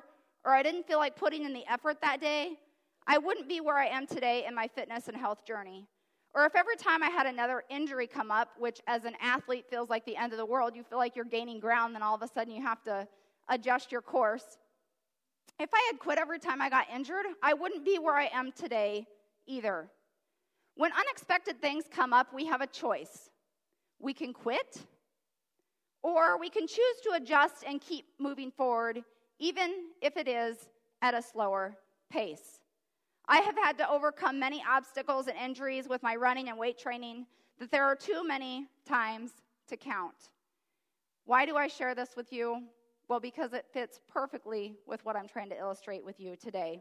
or 0.44 0.52
I 0.52 0.62
didn't 0.62 0.86
feel 0.86 0.98
like 0.98 1.16
putting 1.16 1.44
in 1.44 1.52
the 1.52 1.64
effort 1.70 2.00
that 2.02 2.20
day, 2.20 2.58
I 3.06 3.18
wouldn't 3.18 3.48
be 3.48 3.60
where 3.60 3.78
I 3.78 3.86
am 3.86 4.06
today 4.06 4.44
in 4.46 4.54
my 4.54 4.68
fitness 4.68 5.08
and 5.08 5.16
health 5.16 5.44
journey. 5.46 5.86
Or 6.34 6.46
if 6.46 6.56
every 6.56 6.76
time 6.76 7.02
I 7.02 7.08
had 7.08 7.26
another 7.26 7.64
injury 7.68 8.06
come 8.06 8.30
up, 8.30 8.50
which 8.58 8.80
as 8.86 9.04
an 9.04 9.14
athlete 9.20 9.66
feels 9.68 9.90
like 9.90 10.06
the 10.06 10.16
end 10.16 10.32
of 10.32 10.38
the 10.38 10.46
world, 10.46 10.74
you 10.74 10.82
feel 10.82 10.98
like 10.98 11.14
you're 11.14 11.24
gaining 11.24 11.60
ground, 11.60 11.94
then 11.94 12.02
all 12.02 12.14
of 12.14 12.22
a 12.22 12.28
sudden 12.28 12.54
you 12.54 12.62
have 12.62 12.82
to 12.84 13.06
adjust 13.48 13.92
your 13.92 14.00
course. 14.00 14.58
If 15.58 15.68
I 15.74 15.90
had 15.90 16.00
quit 16.00 16.18
every 16.18 16.38
time 16.38 16.62
I 16.62 16.70
got 16.70 16.86
injured, 16.92 17.26
I 17.42 17.52
wouldn't 17.52 17.84
be 17.84 17.98
where 17.98 18.16
I 18.16 18.30
am 18.32 18.50
today 18.52 19.06
either. 19.46 19.90
When 20.74 20.90
unexpected 20.92 21.60
things 21.60 21.84
come 21.90 22.14
up, 22.14 22.32
we 22.32 22.46
have 22.46 22.62
a 22.62 22.66
choice. 22.66 23.28
We 23.98 24.14
can 24.14 24.32
quit, 24.32 24.78
or 26.02 26.38
we 26.38 26.48
can 26.48 26.66
choose 26.66 27.00
to 27.04 27.12
adjust 27.14 27.62
and 27.66 27.80
keep 27.80 28.06
moving 28.18 28.50
forward, 28.50 29.04
even 29.38 29.90
if 30.00 30.16
it 30.16 30.26
is 30.26 30.56
at 31.02 31.14
a 31.14 31.20
slower 31.20 31.76
pace. 32.10 32.61
I 33.28 33.38
have 33.38 33.56
had 33.56 33.78
to 33.78 33.88
overcome 33.88 34.38
many 34.38 34.62
obstacles 34.68 35.28
and 35.28 35.36
injuries 35.38 35.88
with 35.88 36.02
my 36.02 36.16
running 36.16 36.48
and 36.48 36.58
weight 36.58 36.78
training 36.78 37.26
that 37.58 37.70
there 37.70 37.84
are 37.84 37.94
too 37.94 38.26
many 38.26 38.66
times 38.86 39.30
to 39.68 39.76
count. 39.76 40.30
Why 41.24 41.46
do 41.46 41.56
I 41.56 41.68
share 41.68 41.94
this 41.94 42.10
with 42.16 42.32
you? 42.32 42.62
Well, 43.08 43.20
because 43.20 43.52
it 43.52 43.66
fits 43.72 44.00
perfectly 44.12 44.74
with 44.86 45.04
what 45.04 45.16
I'm 45.16 45.28
trying 45.28 45.50
to 45.50 45.58
illustrate 45.58 46.04
with 46.04 46.18
you 46.18 46.34
today. 46.36 46.80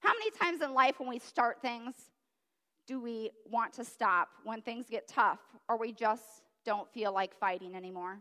How 0.00 0.12
many 0.12 0.30
times 0.30 0.62
in 0.62 0.74
life 0.74 0.98
when 0.98 1.08
we 1.08 1.18
start 1.18 1.62
things 1.62 1.94
do 2.86 3.00
we 3.00 3.30
want 3.50 3.72
to 3.74 3.84
stop 3.84 4.28
when 4.44 4.62
things 4.62 4.86
get 4.88 5.08
tough 5.08 5.40
or 5.68 5.78
we 5.78 5.92
just 5.92 6.22
don't 6.64 6.90
feel 6.92 7.12
like 7.12 7.38
fighting 7.38 7.74
anymore? 7.74 8.18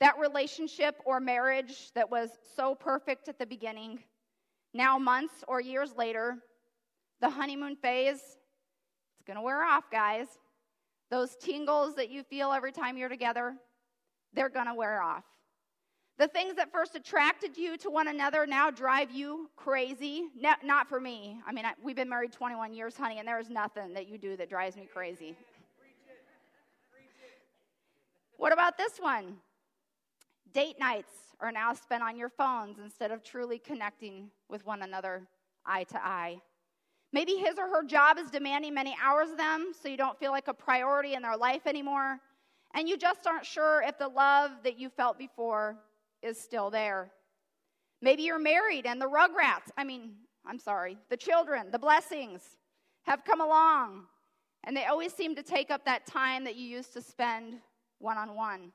That 0.00 0.18
relationship 0.18 1.00
or 1.04 1.20
marriage 1.20 1.92
that 1.94 2.10
was 2.10 2.30
so 2.56 2.74
perfect 2.74 3.28
at 3.28 3.38
the 3.38 3.46
beginning 3.46 4.00
now, 4.74 4.98
months 4.98 5.44
or 5.46 5.60
years 5.60 5.94
later, 5.96 6.36
the 7.20 7.30
honeymoon 7.30 7.76
phase, 7.76 8.16
it's 8.16 9.24
going 9.24 9.36
to 9.36 9.42
wear 9.42 9.64
off, 9.64 9.84
guys. 9.90 10.26
Those 11.10 11.36
tingles 11.36 11.94
that 11.94 12.10
you 12.10 12.24
feel 12.24 12.52
every 12.52 12.72
time 12.72 12.96
you're 12.96 13.08
together, 13.08 13.54
they're 14.32 14.48
going 14.48 14.66
to 14.66 14.74
wear 14.74 15.00
off. 15.00 15.22
The 16.18 16.26
things 16.26 16.56
that 16.56 16.72
first 16.72 16.96
attracted 16.96 17.56
you 17.56 17.76
to 17.78 17.90
one 17.90 18.08
another 18.08 18.46
now 18.46 18.70
drive 18.70 19.10
you 19.12 19.48
crazy. 19.56 20.24
No, 20.36 20.52
not 20.64 20.88
for 20.88 21.00
me. 21.00 21.40
I 21.46 21.52
mean, 21.52 21.64
I, 21.64 21.72
we've 21.82 21.96
been 21.96 22.08
married 22.08 22.32
21 22.32 22.74
years, 22.74 22.96
honey, 22.96 23.18
and 23.18 23.26
there 23.26 23.38
is 23.38 23.50
nothing 23.50 23.94
that 23.94 24.08
you 24.08 24.18
do 24.18 24.36
that 24.36 24.48
drives 24.48 24.76
me 24.76 24.88
crazy. 24.92 25.36
What 28.36 28.52
about 28.52 28.76
this 28.76 28.98
one? 28.98 29.36
Date 30.54 30.78
nights 30.78 31.10
are 31.40 31.50
now 31.50 31.72
spent 31.74 32.04
on 32.04 32.16
your 32.16 32.28
phones 32.28 32.78
instead 32.78 33.10
of 33.10 33.24
truly 33.24 33.58
connecting 33.58 34.30
with 34.48 34.64
one 34.64 34.82
another 34.82 35.26
eye 35.66 35.82
to 35.84 35.98
eye. 36.00 36.40
Maybe 37.12 37.32
his 37.32 37.58
or 37.58 37.68
her 37.68 37.82
job 37.82 38.18
is 38.18 38.30
demanding 38.30 38.72
many 38.72 38.96
hours 39.02 39.30
of 39.30 39.36
them, 39.36 39.72
so 39.80 39.88
you 39.88 39.96
don't 39.96 40.18
feel 40.18 40.30
like 40.30 40.46
a 40.46 40.54
priority 40.54 41.14
in 41.14 41.22
their 41.22 41.36
life 41.36 41.66
anymore. 41.66 42.20
And 42.72 42.88
you 42.88 42.96
just 42.96 43.26
aren't 43.26 43.44
sure 43.44 43.82
if 43.82 43.98
the 43.98 44.06
love 44.06 44.52
that 44.62 44.78
you 44.78 44.88
felt 44.90 45.18
before 45.18 45.76
is 46.22 46.40
still 46.40 46.70
there. 46.70 47.10
Maybe 48.00 48.22
you're 48.22 48.38
married 48.38 48.86
and 48.86 49.00
the 49.00 49.08
rugrats, 49.08 49.70
I 49.76 49.82
mean, 49.82 50.12
I'm 50.46 50.58
sorry, 50.58 50.98
the 51.10 51.16
children, 51.16 51.70
the 51.72 51.78
blessings 51.80 52.42
have 53.02 53.24
come 53.24 53.40
along, 53.40 54.04
and 54.62 54.76
they 54.76 54.86
always 54.86 55.12
seem 55.12 55.34
to 55.34 55.42
take 55.42 55.70
up 55.70 55.84
that 55.84 56.06
time 56.06 56.44
that 56.44 56.54
you 56.54 56.66
used 56.66 56.92
to 56.92 57.02
spend 57.02 57.54
one 57.98 58.18
on 58.18 58.36
one. 58.36 58.72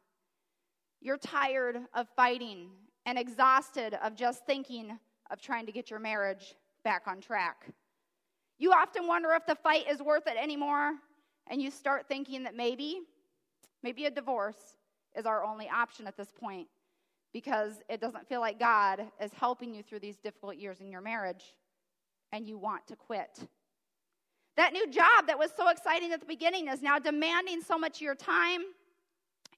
You're 1.01 1.17
tired 1.17 1.77
of 1.93 2.07
fighting 2.15 2.69
and 3.05 3.17
exhausted 3.17 3.97
of 4.03 4.15
just 4.15 4.45
thinking 4.45 4.97
of 5.31 5.41
trying 5.41 5.65
to 5.65 5.71
get 5.71 5.89
your 5.89 5.99
marriage 5.99 6.55
back 6.83 7.03
on 7.07 7.21
track. 7.21 7.67
You 8.57 8.73
often 8.73 9.07
wonder 9.07 9.31
if 9.31 9.45
the 9.45 9.55
fight 9.55 9.85
is 9.89 10.01
worth 10.01 10.27
it 10.27 10.35
anymore, 10.35 10.93
and 11.47 11.61
you 11.61 11.71
start 11.71 12.07
thinking 12.07 12.43
that 12.43 12.55
maybe, 12.55 12.99
maybe 13.81 14.05
a 14.05 14.11
divorce 14.11 14.77
is 15.15 15.25
our 15.25 15.43
only 15.43 15.69
option 15.69 16.07
at 16.07 16.17
this 16.17 16.31
point 16.37 16.67
because 17.31 17.75
it 17.89 18.01
doesn't 18.01 18.27
feel 18.27 18.41
like 18.41 18.59
God 18.59 19.05
is 19.21 19.31
helping 19.33 19.73
you 19.73 19.83
through 19.83 19.99
these 19.99 20.17
difficult 20.17 20.57
years 20.57 20.81
in 20.81 20.91
your 20.91 21.01
marriage, 21.01 21.53
and 22.31 22.45
you 22.45 22.57
want 22.57 22.85
to 22.87 22.95
quit. 22.95 23.39
That 24.57 24.73
new 24.73 24.89
job 24.91 25.27
that 25.27 25.39
was 25.39 25.51
so 25.55 25.69
exciting 25.69 26.11
at 26.11 26.19
the 26.19 26.25
beginning 26.25 26.67
is 26.67 26.81
now 26.81 26.99
demanding 26.99 27.61
so 27.61 27.77
much 27.77 27.97
of 27.97 28.01
your 28.01 28.15
time 28.15 28.61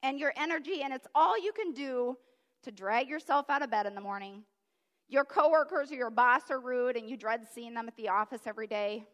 and 0.03 0.19
your 0.19 0.33
energy, 0.35 0.81
and 0.83 0.93
it's 0.93 1.07
all 1.13 1.41
you 1.41 1.51
can 1.51 1.73
do 1.73 2.17
to 2.63 2.71
drag 2.71 3.09
yourself 3.09 3.49
out 3.49 3.61
of 3.61 3.71
bed 3.71 3.85
in 3.85 3.95
the 3.95 4.01
morning. 4.01 4.43
Your 5.07 5.25
coworkers 5.25 5.91
or 5.91 5.95
your 5.95 6.09
boss 6.09 6.49
are 6.49 6.59
rude, 6.59 6.95
and 6.95 7.09
you 7.09 7.17
dread 7.17 7.41
seeing 7.53 7.73
them 7.73 7.87
at 7.87 7.95
the 7.97 8.09
office 8.09 8.41
every 8.45 8.67
day. 8.67 9.05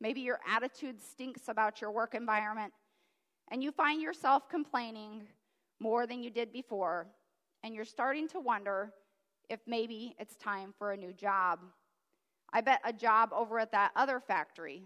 Maybe 0.00 0.20
your 0.20 0.40
attitude 0.48 1.00
stinks 1.00 1.48
about 1.48 1.80
your 1.80 1.92
work 1.92 2.14
environment, 2.14 2.72
and 3.50 3.62
you 3.62 3.72
find 3.72 4.02
yourself 4.02 4.48
complaining 4.48 5.22
more 5.80 6.06
than 6.06 6.22
you 6.22 6.30
did 6.30 6.52
before, 6.52 7.06
and 7.62 7.74
you're 7.74 7.84
starting 7.84 8.28
to 8.28 8.40
wonder 8.40 8.92
if 9.48 9.60
maybe 9.66 10.14
it's 10.18 10.36
time 10.36 10.74
for 10.78 10.92
a 10.92 10.96
new 10.96 11.12
job. 11.12 11.60
I 12.52 12.60
bet 12.60 12.80
a 12.84 12.92
job 12.92 13.30
over 13.34 13.58
at 13.58 13.72
that 13.72 13.92
other 13.96 14.20
factory 14.20 14.84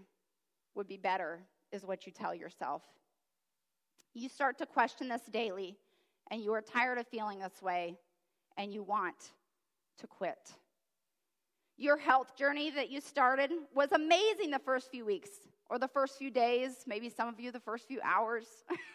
would 0.75 0.87
be 0.87 0.97
better, 0.97 1.41
is 1.71 1.85
what 1.85 2.05
you 2.05 2.11
tell 2.11 2.33
yourself. 2.33 2.81
You 4.13 4.29
start 4.29 4.57
to 4.59 4.65
question 4.65 5.09
this 5.09 5.21
daily, 5.31 5.77
and 6.31 6.41
you 6.41 6.53
are 6.53 6.61
tired 6.61 6.97
of 6.97 7.07
feeling 7.07 7.39
this 7.39 7.61
way, 7.61 7.95
and 8.57 8.73
you 8.73 8.83
want 8.83 9.33
to 9.99 10.07
quit. 10.07 10.51
Your 11.77 11.97
health 11.97 12.35
journey 12.35 12.71
that 12.71 12.89
you 12.89 12.99
started 12.99 13.51
was 13.75 13.91
amazing 13.91 14.49
the 14.49 14.59
first 14.59 14.89
few 14.89 15.05
weeks, 15.05 15.29
or 15.69 15.77
the 15.77 15.87
first 15.87 16.17
few 16.17 16.31
days, 16.31 16.83
maybe 16.87 17.09
some 17.09 17.27
of 17.27 17.39
you 17.39 17.51
the 17.51 17.59
first 17.59 17.87
few 17.87 17.99
hours. 18.03 18.45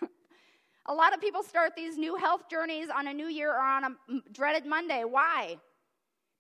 a 0.87 0.93
lot 0.93 1.15
of 1.15 1.21
people 1.21 1.43
start 1.43 1.73
these 1.77 1.97
new 1.97 2.17
health 2.17 2.49
journeys 2.51 2.89
on 2.89 3.07
a 3.07 3.15
new 3.15 3.29
year 3.29 3.53
or 3.53 3.61
on 3.61 3.85
a 3.85 3.89
dreaded 4.33 4.67
Monday. 4.67 5.05
Why? 5.05 5.59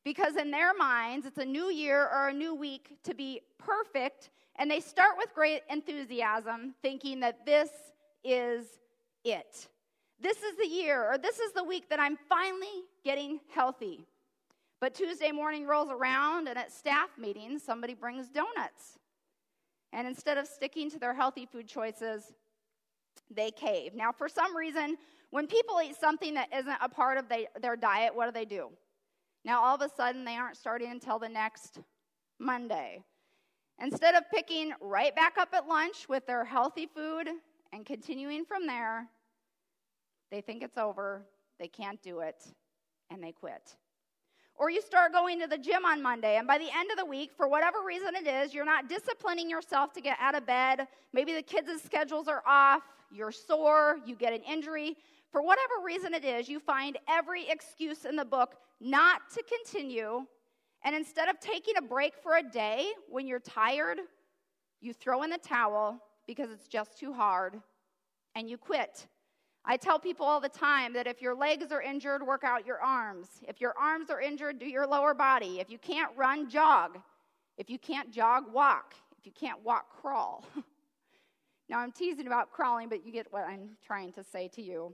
Because 0.05 0.37
in 0.37 0.51
their 0.51 0.75
minds, 0.75 1.27
it's 1.27 1.39
a 1.39 1.45
new 1.45 1.71
year 1.71 2.09
or 2.13 2.29
a 2.29 2.33
new 2.33 2.55
week 2.55 2.97
to 3.05 3.15
be 3.15 3.41
perfect, 3.59 4.31
and 4.57 4.69
they 4.69 4.81
start 4.81 5.13
with 5.17 5.33
great 5.35 5.63
enthusiasm, 5.71 6.75
thinking 6.83 7.21
that 7.21 7.47
this 7.47 7.71
is 8.25 8.67
it. 9.25 9.69
This 10.21 10.39
is 10.39 10.57
the 10.57 10.67
year, 10.67 11.13
or 11.13 11.19
this 11.19 11.39
is 11.39 11.53
the 11.53 11.65
week 11.65 11.89
that 11.91 11.99
I'm 11.99 12.17
finally 12.29 12.85
getting 13.05 13.41
healthy. 13.53 14.07
But 14.81 14.95
Tuesday 14.95 15.33
morning 15.33 15.67
rolls 15.67 15.91
around, 15.91 16.49
and 16.49 16.59
at 16.59 16.73
staff 16.73 17.11
meetings, 17.19 17.63
somebody 17.63 17.95
brings 17.95 18.29
donuts. 18.29 18.99
And 19.93 20.07
instead 20.07 20.39
of 20.39 20.47
sticking 20.47 20.91
to 20.91 20.99
their 20.99 21.15
healthy 21.15 21.47
food 21.47 21.69
choices, 21.69 22.33
they 23.31 23.51
cave. 23.51 23.95
Now, 23.95 24.13
for 24.13 24.29
some 24.29 24.57
reason, 24.57 24.97
when 25.31 25.47
people 25.47 25.81
eat 25.85 25.97
something 25.97 26.35
that 26.35 26.49
isn't 26.55 26.79
a 26.81 26.89
part 26.89 27.19
of 27.19 27.29
they, 27.29 27.49
their 27.61 27.77
diet, 27.77 28.15
what 28.15 28.27
do 28.27 28.33
they 28.33 28.45
do? 28.45 28.71
Now, 29.45 29.63
all 29.63 29.75
of 29.75 29.83
a 29.83 29.89
sudden, 29.89 30.25
they 30.25 30.37
aren't 30.37 30.57
starting 30.57 30.91
until 30.91 31.19
the 31.19 31.29
next 31.29 31.81
Monday. 32.39 33.03
Instead 33.81 34.15
of 34.15 34.25
picking 34.33 34.73
right 34.81 35.15
back 35.17 35.37
up 35.39 35.49
at 35.53 35.67
lunch 35.67 36.09
with 36.09 36.27
their 36.27 36.45
healthy 36.45 36.87
food 36.87 37.29
and 37.73 37.87
continuing 37.87 38.45
from 38.45 38.67
there, 38.67 39.09
they 40.31 40.41
think 40.41 40.63
it's 40.63 40.79
over, 40.79 41.23
they 41.59 41.69
can't 41.69 42.01
do 42.03 42.21
it, 42.21 42.43
and 43.11 43.23
they 43.23 43.33
quit. 43.33 43.77
Or 44.55 44.71
you 44.71 44.83
start 44.83 45.13
going 45.13 45.41
to 45.41 45.47
the 45.47 45.59
gym 45.59 45.85
on 45.85 46.03
Monday, 46.03 46.37
and 46.37 46.47
by 46.47 46.59
the 46.59 46.69
end 46.77 46.91
of 46.91 46.99
the 46.99 47.05
week, 47.05 47.31
for 47.37 47.49
whatever 47.49 47.79
reason 47.87 48.15
it 48.15 48.27
is, 48.27 48.53
you're 48.53 48.67
not 48.67 48.89
disciplining 48.89 49.49
yourself 49.49 49.93
to 49.95 50.01
get 50.01 50.17
out 50.21 50.35
of 50.35 50.47
bed. 50.47 50.87
Maybe 51.13 51.35
the 51.35 51.43
kids' 51.43 51.83
schedules 51.83 52.29
are 52.29 52.43
off, 52.47 52.83
you're 53.11 53.33
sore, 53.33 53.99
you 54.07 54.15
get 54.15 54.33
an 54.33 54.43
injury. 54.43 54.97
For 55.31 55.43
whatever 55.43 55.75
reason 55.85 56.13
it 56.13 56.25
is, 56.25 56.49
you 56.49 56.61
find 56.61 56.99
every 57.09 57.49
excuse 57.49 58.05
in 58.05 58.17
the 58.17 58.25
book 58.25 58.57
not 58.81 59.23
to 59.35 59.43
continue. 59.43 60.27
And 60.85 60.95
instead 60.95 61.29
of 61.29 61.41
taking 61.41 61.77
a 61.79 61.83
break 61.83 62.15
for 62.23 62.37
a 62.37 62.43
day 62.43 62.89
when 63.09 63.27
you're 63.27 63.41
tired, 63.41 64.01
you 64.81 64.93
throw 64.93 65.23
in 65.23 65.31
the 65.31 65.39
towel 65.39 65.99
because 66.27 66.51
it's 66.51 66.69
just 66.69 66.99
too 66.99 67.13
hard, 67.13 67.61
and 68.35 68.49
you 68.49 68.57
quit. 68.57 69.07
I 69.65 69.77
tell 69.77 69.99
people 69.99 70.27
all 70.27 70.41
the 70.41 70.49
time 70.49 70.93
that 70.95 71.07
if 71.07 71.23
your 71.23 71.35
legs 71.35 71.71
are 71.71 71.81
injured, 71.81 72.27
work 72.27 72.43
out 72.43 72.67
your 72.67 72.81
arms. 72.81 73.29
If 73.47 73.61
your 73.61 73.75
arms 73.81 74.11
are 74.11 74.21
injured, 74.21 74.59
do 74.59 74.67
your 74.67 74.87
lower 74.87 75.15
body. 75.15 75.61
If 75.61 75.71
you 75.71 75.79
can't 75.79 76.11
run, 76.17 76.51
jog. 76.51 76.99
If 77.59 77.71
you 77.71 77.79
can't 77.79 78.11
jog, 78.11 78.53
walk. 78.53 78.95
If 79.19 79.27
you 79.27 79.33
can't 79.33 79.63
walk, 79.65 79.87
crawl. 80.01 80.45
now, 81.69 81.79
I'm 81.79 81.93
teasing 81.93 82.27
about 82.27 82.51
crawling, 82.51 82.89
but 82.89 83.07
you 83.07 83.13
get 83.13 83.33
what 83.33 83.45
I'm 83.47 83.77
trying 83.87 84.13
to 84.15 84.25
say 84.25 84.49
to 84.49 84.63
you. 84.63 84.93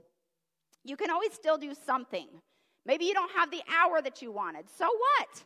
You 0.83 0.95
can 0.95 1.09
always 1.09 1.33
still 1.33 1.57
do 1.57 1.73
something. 1.73 2.27
Maybe 2.85 3.05
you 3.05 3.13
don't 3.15 3.31
have 3.31 3.49
the 3.49 3.61
hour 3.75 4.01
that 4.03 4.21
you 4.21 4.31
wanted. 4.31 4.65
So 4.69 4.85
what? 4.85 5.43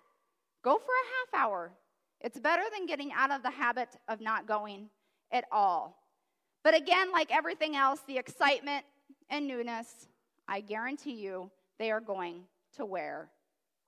Go 0.63 0.77
for 0.77 0.91
a 0.91 1.37
half 1.37 1.45
hour. 1.45 1.71
It's 2.19 2.39
better 2.39 2.63
than 2.75 2.85
getting 2.85 3.11
out 3.13 3.31
of 3.31 3.41
the 3.41 3.51
habit 3.51 3.89
of 4.07 4.19
not 4.21 4.47
going 4.47 4.89
at 5.33 5.45
all. 5.51 5.97
But 6.63 6.75
again, 6.75 7.11
like 7.11 7.35
everything 7.35 7.75
else, 7.75 7.99
the 8.07 8.17
excitement 8.17 8.85
and 9.29 9.45
newness, 9.45 10.07
I 10.47 10.61
guarantee 10.61 11.15
you, 11.15 11.51
they 11.79 11.91
are 11.91 11.99
going 11.99 12.43
to 12.77 12.85
wear 12.85 13.29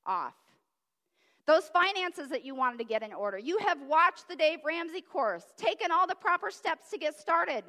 off. 0.06 0.34
Those 1.48 1.70
finances 1.70 2.28
that 2.30 2.44
you 2.44 2.56
wanted 2.56 2.80
to 2.80 2.84
get 2.84 3.04
in 3.04 3.14
order. 3.14 3.38
You 3.38 3.60
have 3.60 3.78
watched 3.88 4.28
the 4.28 4.36
Dave 4.36 4.60
Ramsey 4.66 5.02
course, 5.02 5.46
taken 5.56 5.92
all 5.92 6.08
the 6.08 6.16
proper 6.16 6.50
steps 6.50 6.90
to 6.90 6.98
get 6.98 7.18
started. 7.18 7.64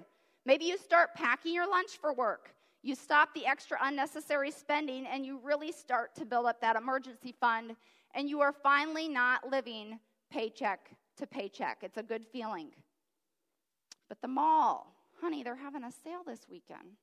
Maybe 0.46 0.64
you 0.64 0.78
start 0.78 1.10
packing 1.14 1.54
your 1.54 1.68
lunch 1.68 1.98
for 2.00 2.14
work. 2.14 2.54
You 2.82 2.94
stop 2.94 3.34
the 3.34 3.44
extra 3.46 3.76
unnecessary 3.82 4.50
spending 4.50 5.06
and 5.06 5.26
you 5.26 5.40
really 5.42 5.72
start 5.72 6.14
to 6.16 6.24
build 6.24 6.46
up 6.46 6.60
that 6.62 6.76
emergency 6.76 7.34
fund, 7.38 7.76
and 8.14 8.30
you 8.30 8.40
are 8.40 8.52
finally 8.52 9.08
not 9.08 9.50
living 9.50 9.98
paycheck 10.30 10.90
to 11.18 11.26
paycheck. 11.26 11.78
It's 11.82 11.98
a 11.98 12.02
good 12.02 12.24
feeling. 12.24 12.70
But 14.08 14.20
the 14.20 14.28
mall, 14.28 14.92
honey, 15.20 15.42
they're 15.42 15.56
having 15.56 15.84
a 15.84 15.90
sale 15.90 16.22
this 16.26 16.46
weekend. 16.48 16.96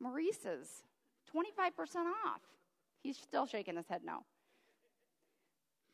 Maurice's, 0.00 0.82
25% 1.34 1.96
off. 2.26 2.40
He's 3.02 3.16
still 3.16 3.46
shaking 3.46 3.76
his 3.76 3.86
head 3.86 4.02
no. 4.04 4.24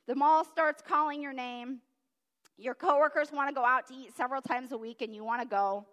The 0.07 0.15
mall 0.15 0.45
starts 0.45 0.83
calling 0.83 1.23
your 1.23 1.33
name. 1.33 1.81
Your 2.59 2.75
coworkers 2.75 3.33
want 3.33 3.49
to 3.49 3.55
go 3.55 3.65
out 3.65 3.87
to 3.89 3.95
eat 3.95 4.17
several 4.17 4.43
times 4.43 4.73
a 4.73 4.79
week 4.79 5.03
and 5.03 5.15
you 5.15 5.25
want 5.25 5.43
to 5.43 5.49
go. 5.49 5.87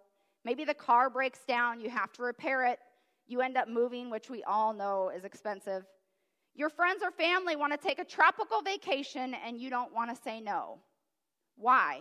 Maybe 0.44 0.64
the 0.64 0.74
car 0.74 1.10
breaks 1.10 1.40
down, 1.46 1.80
you 1.80 1.90
have 1.90 2.12
to 2.12 2.22
repair 2.22 2.66
it. 2.66 2.78
You 3.26 3.40
end 3.40 3.56
up 3.56 3.68
moving, 3.68 4.10
which 4.10 4.28
we 4.30 4.42
all 4.44 4.72
know 4.72 5.10
is 5.14 5.24
expensive. 5.24 5.84
Your 6.54 6.68
friends 6.68 7.02
or 7.02 7.10
family 7.10 7.54
want 7.54 7.72
to 7.72 7.78
take 7.78 7.98
a 7.98 8.04
tropical 8.04 8.60
vacation 8.62 9.34
and 9.46 9.58
you 9.58 9.70
don't 9.70 9.94
want 9.94 10.14
to 10.14 10.20
say 10.22 10.40
no. 10.40 10.78
Why? 11.56 12.00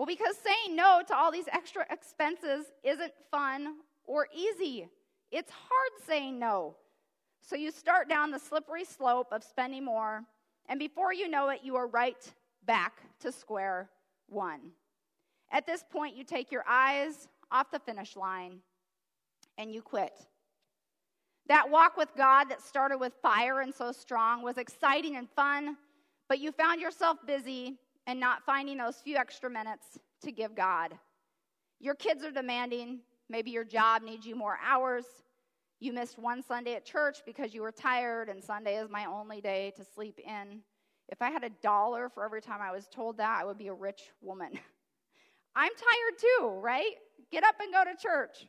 Well, 0.00 0.06
because 0.06 0.36
saying 0.38 0.74
no 0.74 1.02
to 1.08 1.14
all 1.14 1.30
these 1.30 1.48
extra 1.52 1.84
expenses 1.90 2.72
isn't 2.82 3.12
fun 3.30 3.74
or 4.06 4.28
easy. 4.34 4.88
It's 5.30 5.50
hard 5.50 6.06
saying 6.06 6.38
no. 6.38 6.76
So 7.42 7.54
you 7.54 7.70
start 7.70 8.08
down 8.08 8.30
the 8.30 8.38
slippery 8.38 8.86
slope 8.86 9.28
of 9.30 9.44
spending 9.44 9.84
more, 9.84 10.24
and 10.70 10.78
before 10.78 11.12
you 11.12 11.28
know 11.28 11.50
it, 11.50 11.60
you 11.62 11.76
are 11.76 11.86
right 11.86 12.16
back 12.64 13.02
to 13.20 13.30
square 13.30 13.90
one. 14.26 14.70
At 15.52 15.66
this 15.66 15.84
point, 15.92 16.16
you 16.16 16.24
take 16.24 16.50
your 16.50 16.64
eyes 16.66 17.28
off 17.52 17.70
the 17.70 17.78
finish 17.78 18.16
line 18.16 18.60
and 19.58 19.70
you 19.70 19.82
quit. 19.82 20.14
That 21.46 21.68
walk 21.68 21.98
with 21.98 22.08
God 22.16 22.44
that 22.44 22.62
started 22.62 22.96
with 22.96 23.12
fire 23.20 23.60
and 23.60 23.74
so 23.74 23.92
strong 23.92 24.42
was 24.42 24.56
exciting 24.56 25.16
and 25.16 25.28
fun, 25.36 25.76
but 26.26 26.38
you 26.38 26.52
found 26.52 26.80
yourself 26.80 27.18
busy 27.26 27.76
and 28.10 28.18
not 28.18 28.44
finding 28.44 28.78
those 28.78 28.96
few 28.96 29.16
extra 29.16 29.48
minutes 29.48 29.96
to 30.20 30.32
give 30.32 30.56
God. 30.56 30.98
Your 31.78 31.94
kids 31.94 32.24
are 32.24 32.32
demanding, 32.32 32.98
maybe 33.28 33.52
your 33.52 33.62
job 33.62 34.02
needs 34.02 34.26
you 34.26 34.34
more 34.34 34.58
hours. 34.66 35.04
You 35.78 35.92
missed 35.92 36.18
one 36.18 36.42
Sunday 36.42 36.74
at 36.74 36.84
church 36.84 37.18
because 37.24 37.54
you 37.54 37.62
were 37.62 37.70
tired, 37.70 38.28
and 38.28 38.42
Sunday 38.42 38.78
is 38.78 38.90
my 38.90 39.04
only 39.04 39.40
day 39.40 39.72
to 39.76 39.84
sleep 39.84 40.18
in. 40.26 40.60
If 41.08 41.22
I 41.22 41.30
had 41.30 41.44
a 41.44 41.50
dollar 41.62 42.08
for 42.08 42.24
every 42.24 42.42
time 42.42 42.60
I 42.60 42.72
was 42.72 42.88
told 42.88 43.16
that, 43.18 43.40
I 43.40 43.44
would 43.44 43.58
be 43.58 43.68
a 43.68 43.72
rich 43.72 44.10
woman. 44.20 44.58
I'm 45.54 45.70
tired 45.70 46.18
too, 46.18 46.48
right? 46.60 46.96
Get 47.30 47.44
up 47.44 47.54
and 47.60 47.72
go 47.72 47.84
to 47.84 47.96
church. 47.96 48.48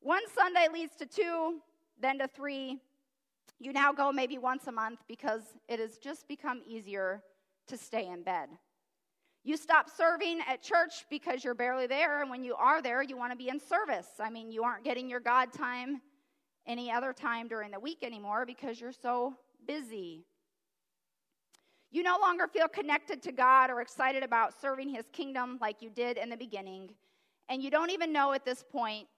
One 0.00 0.22
Sunday 0.34 0.66
leads 0.72 0.96
to 0.96 1.06
two, 1.06 1.60
then 2.02 2.18
to 2.18 2.26
three. 2.26 2.80
You 3.60 3.72
now 3.72 3.92
go 3.92 4.10
maybe 4.10 4.38
once 4.38 4.66
a 4.66 4.72
month 4.72 5.04
because 5.06 5.42
it 5.68 5.78
has 5.78 5.98
just 5.98 6.26
become 6.26 6.62
easier 6.66 7.22
to 7.68 7.76
stay 7.76 8.08
in 8.08 8.24
bed. 8.24 8.48
You 9.44 9.56
stop 9.56 9.88
serving 9.88 10.40
at 10.46 10.62
church 10.62 11.06
because 11.08 11.42
you're 11.42 11.54
barely 11.54 11.86
there, 11.86 12.20
and 12.20 12.30
when 12.30 12.42
you 12.42 12.54
are 12.54 12.82
there, 12.82 13.02
you 13.02 13.16
want 13.16 13.32
to 13.32 13.36
be 13.36 13.48
in 13.48 13.60
service. 13.60 14.08
I 14.20 14.30
mean, 14.30 14.50
you 14.50 14.62
aren't 14.62 14.84
getting 14.84 15.08
your 15.08 15.20
God 15.20 15.52
time 15.52 16.00
any 16.66 16.92
other 16.92 17.12
time 17.12 17.48
during 17.48 17.70
the 17.70 17.80
week 17.80 18.02
anymore 18.02 18.44
because 18.44 18.80
you're 18.80 18.92
so 18.92 19.34
busy. 19.66 20.24
You 21.90 22.02
no 22.02 22.18
longer 22.20 22.46
feel 22.46 22.68
connected 22.68 23.22
to 23.22 23.32
God 23.32 23.70
or 23.70 23.80
excited 23.80 24.22
about 24.22 24.60
serving 24.60 24.90
His 24.90 25.06
kingdom 25.12 25.58
like 25.60 25.80
you 25.80 25.88
did 25.88 26.18
in 26.18 26.28
the 26.28 26.36
beginning. 26.36 26.90
And 27.48 27.62
you 27.62 27.70
don't 27.70 27.90
even 27.90 28.12
know 28.12 28.32
at 28.32 28.44
this 28.44 28.62
point 28.70 29.08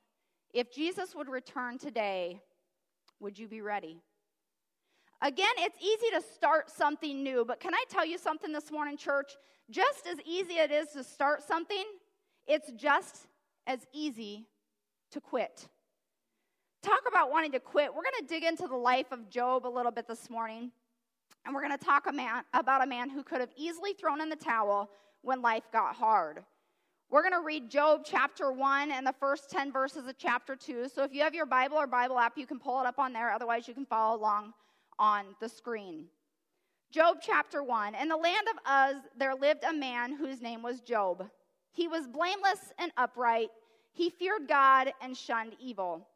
if 0.54 0.72
Jesus 0.72 1.14
would 1.14 1.28
return 1.28 1.78
today, 1.78 2.40
would 3.18 3.38
you 3.38 3.48
be 3.48 3.60
ready? 3.60 4.00
Again, 5.22 5.52
it's 5.58 5.76
easy 5.82 6.10
to 6.14 6.22
start 6.34 6.70
something 6.70 7.22
new, 7.22 7.44
but 7.44 7.60
can 7.60 7.74
I 7.74 7.84
tell 7.90 8.06
you 8.06 8.16
something 8.16 8.52
this 8.52 8.72
morning, 8.72 8.96
church? 8.96 9.32
Just 9.68 10.06
as 10.06 10.18
easy 10.24 10.54
it 10.54 10.70
is 10.70 10.88
to 10.92 11.04
start 11.04 11.42
something, 11.42 11.84
it's 12.46 12.72
just 12.72 13.26
as 13.66 13.86
easy 13.92 14.46
to 15.10 15.20
quit. 15.20 15.68
Talk 16.82 17.02
about 17.06 17.30
wanting 17.30 17.52
to 17.52 17.60
quit. 17.60 17.94
We're 17.94 18.02
going 18.02 18.14
to 18.20 18.26
dig 18.26 18.44
into 18.44 18.66
the 18.66 18.76
life 18.76 19.12
of 19.12 19.28
Job 19.28 19.66
a 19.66 19.68
little 19.68 19.92
bit 19.92 20.08
this 20.08 20.30
morning, 20.30 20.70
and 21.44 21.54
we're 21.54 21.66
going 21.66 21.78
to 21.78 21.84
talk 21.84 22.06
a 22.06 22.12
man, 22.12 22.42
about 22.54 22.82
a 22.82 22.86
man 22.86 23.10
who 23.10 23.22
could 23.22 23.40
have 23.40 23.52
easily 23.56 23.92
thrown 23.92 24.22
in 24.22 24.30
the 24.30 24.36
towel 24.36 24.90
when 25.20 25.42
life 25.42 25.64
got 25.70 25.94
hard. 25.94 26.42
We're 27.10 27.22
going 27.22 27.34
to 27.34 27.44
read 27.44 27.68
Job 27.68 28.02
chapter 28.06 28.52
1 28.52 28.90
and 28.90 29.06
the 29.06 29.14
first 29.20 29.50
10 29.50 29.70
verses 29.70 30.06
of 30.06 30.16
chapter 30.16 30.56
2. 30.56 30.88
So 30.88 31.02
if 31.02 31.12
you 31.12 31.20
have 31.22 31.34
your 31.34 31.44
Bible 31.44 31.76
or 31.76 31.86
Bible 31.86 32.18
app, 32.18 32.38
you 32.38 32.46
can 32.46 32.58
pull 32.58 32.80
it 32.80 32.86
up 32.86 32.98
on 32.98 33.12
there. 33.12 33.30
Otherwise, 33.32 33.68
you 33.68 33.74
can 33.74 33.84
follow 33.84 34.16
along 34.16 34.54
on 35.00 35.24
the 35.40 35.48
screen. 35.48 36.04
Job 36.92 37.16
chapter 37.22 37.62
1 37.62 37.94
In 37.96 38.08
the 38.08 38.16
land 38.16 38.46
of 38.48 38.96
Uz, 38.96 39.02
there 39.16 39.34
lived 39.34 39.64
a 39.64 39.72
man 39.72 40.14
whose 40.14 40.40
name 40.42 40.62
was 40.62 40.80
Job. 40.80 41.28
He 41.72 41.88
was 41.88 42.06
blameless 42.06 42.72
and 42.78 42.92
upright. 42.96 43.48
He 43.92 44.10
feared 44.10 44.46
God 44.46 44.92
and 45.00 45.16
shunned 45.16 45.56
evil. 45.58 46.06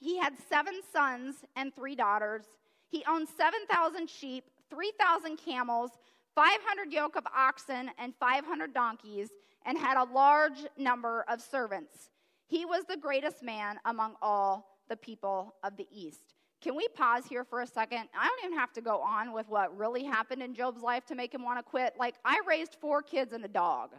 He 0.00 0.16
had 0.18 0.34
seven 0.48 0.80
sons 0.92 1.36
and 1.56 1.74
three 1.74 1.94
daughters. 1.94 2.44
He 2.88 3.04
owned 3.08 3.28
7,000 3.28 4.08
sheep, 4.08 4.44
3,000 4.70 5.36
camels, 5.36 5.90
500 6.34 6.92
yoke 6.92 7.16
of 7.16 7.26
oxen, 7.36 7.90
and 7.98 8.14
500 8.20 8.72
donkeys, 8.72 9.28
and 9.66 9.76
had 9.76 9.96
a 9.96 10.12
large 10.12 10.66
number 10.76 11.24
of 11.28 11.42
servants. 11.42 12.10
He 12.46 12.64
was 12.64 12.84
the 12.84 12.96
greatest 12.96 13.42
man 13.42 13.78
among 13.84 14.14
all 14.22 14.78
the 14.88 14.96
people 14.96 15.54
of 15.62 15.76
the 15.76 15.88
East. 15.92 16.34
Can 16.60 16.74
we 16.74 16.88
pause 16.88 17.24
here 17.24 17.44
for 17.44 17.60
a 17.60 17.66
second? 17.66 18.08
I 18.18 18.26
don't 18.26 18.44
even 18.50 18.58
have 18.58 18.72
to 18.72 18.80
go 18.80 19.00
on 19.00 19.32
with 19.32 19.48
what 19.48 19.76
really 19.76 20.02
happened 20.02 20.42
in 20.42 20.54
Job's 20.54 20.82
life 20.82 21.04
to 21.06 21.14
make 21.14 21.32
him 21.32 21.44
want 21.44 21.58
to 21.58 21.62
quit. 21.62 21.94
Like, 21.98 22.16
I 22.24 22.40
raised 22.46 22.76
four 22.80 23.00
kids 23.00 23.32
and 23.32 23.44
a 23.44 23.48
dog. 23.48 23.90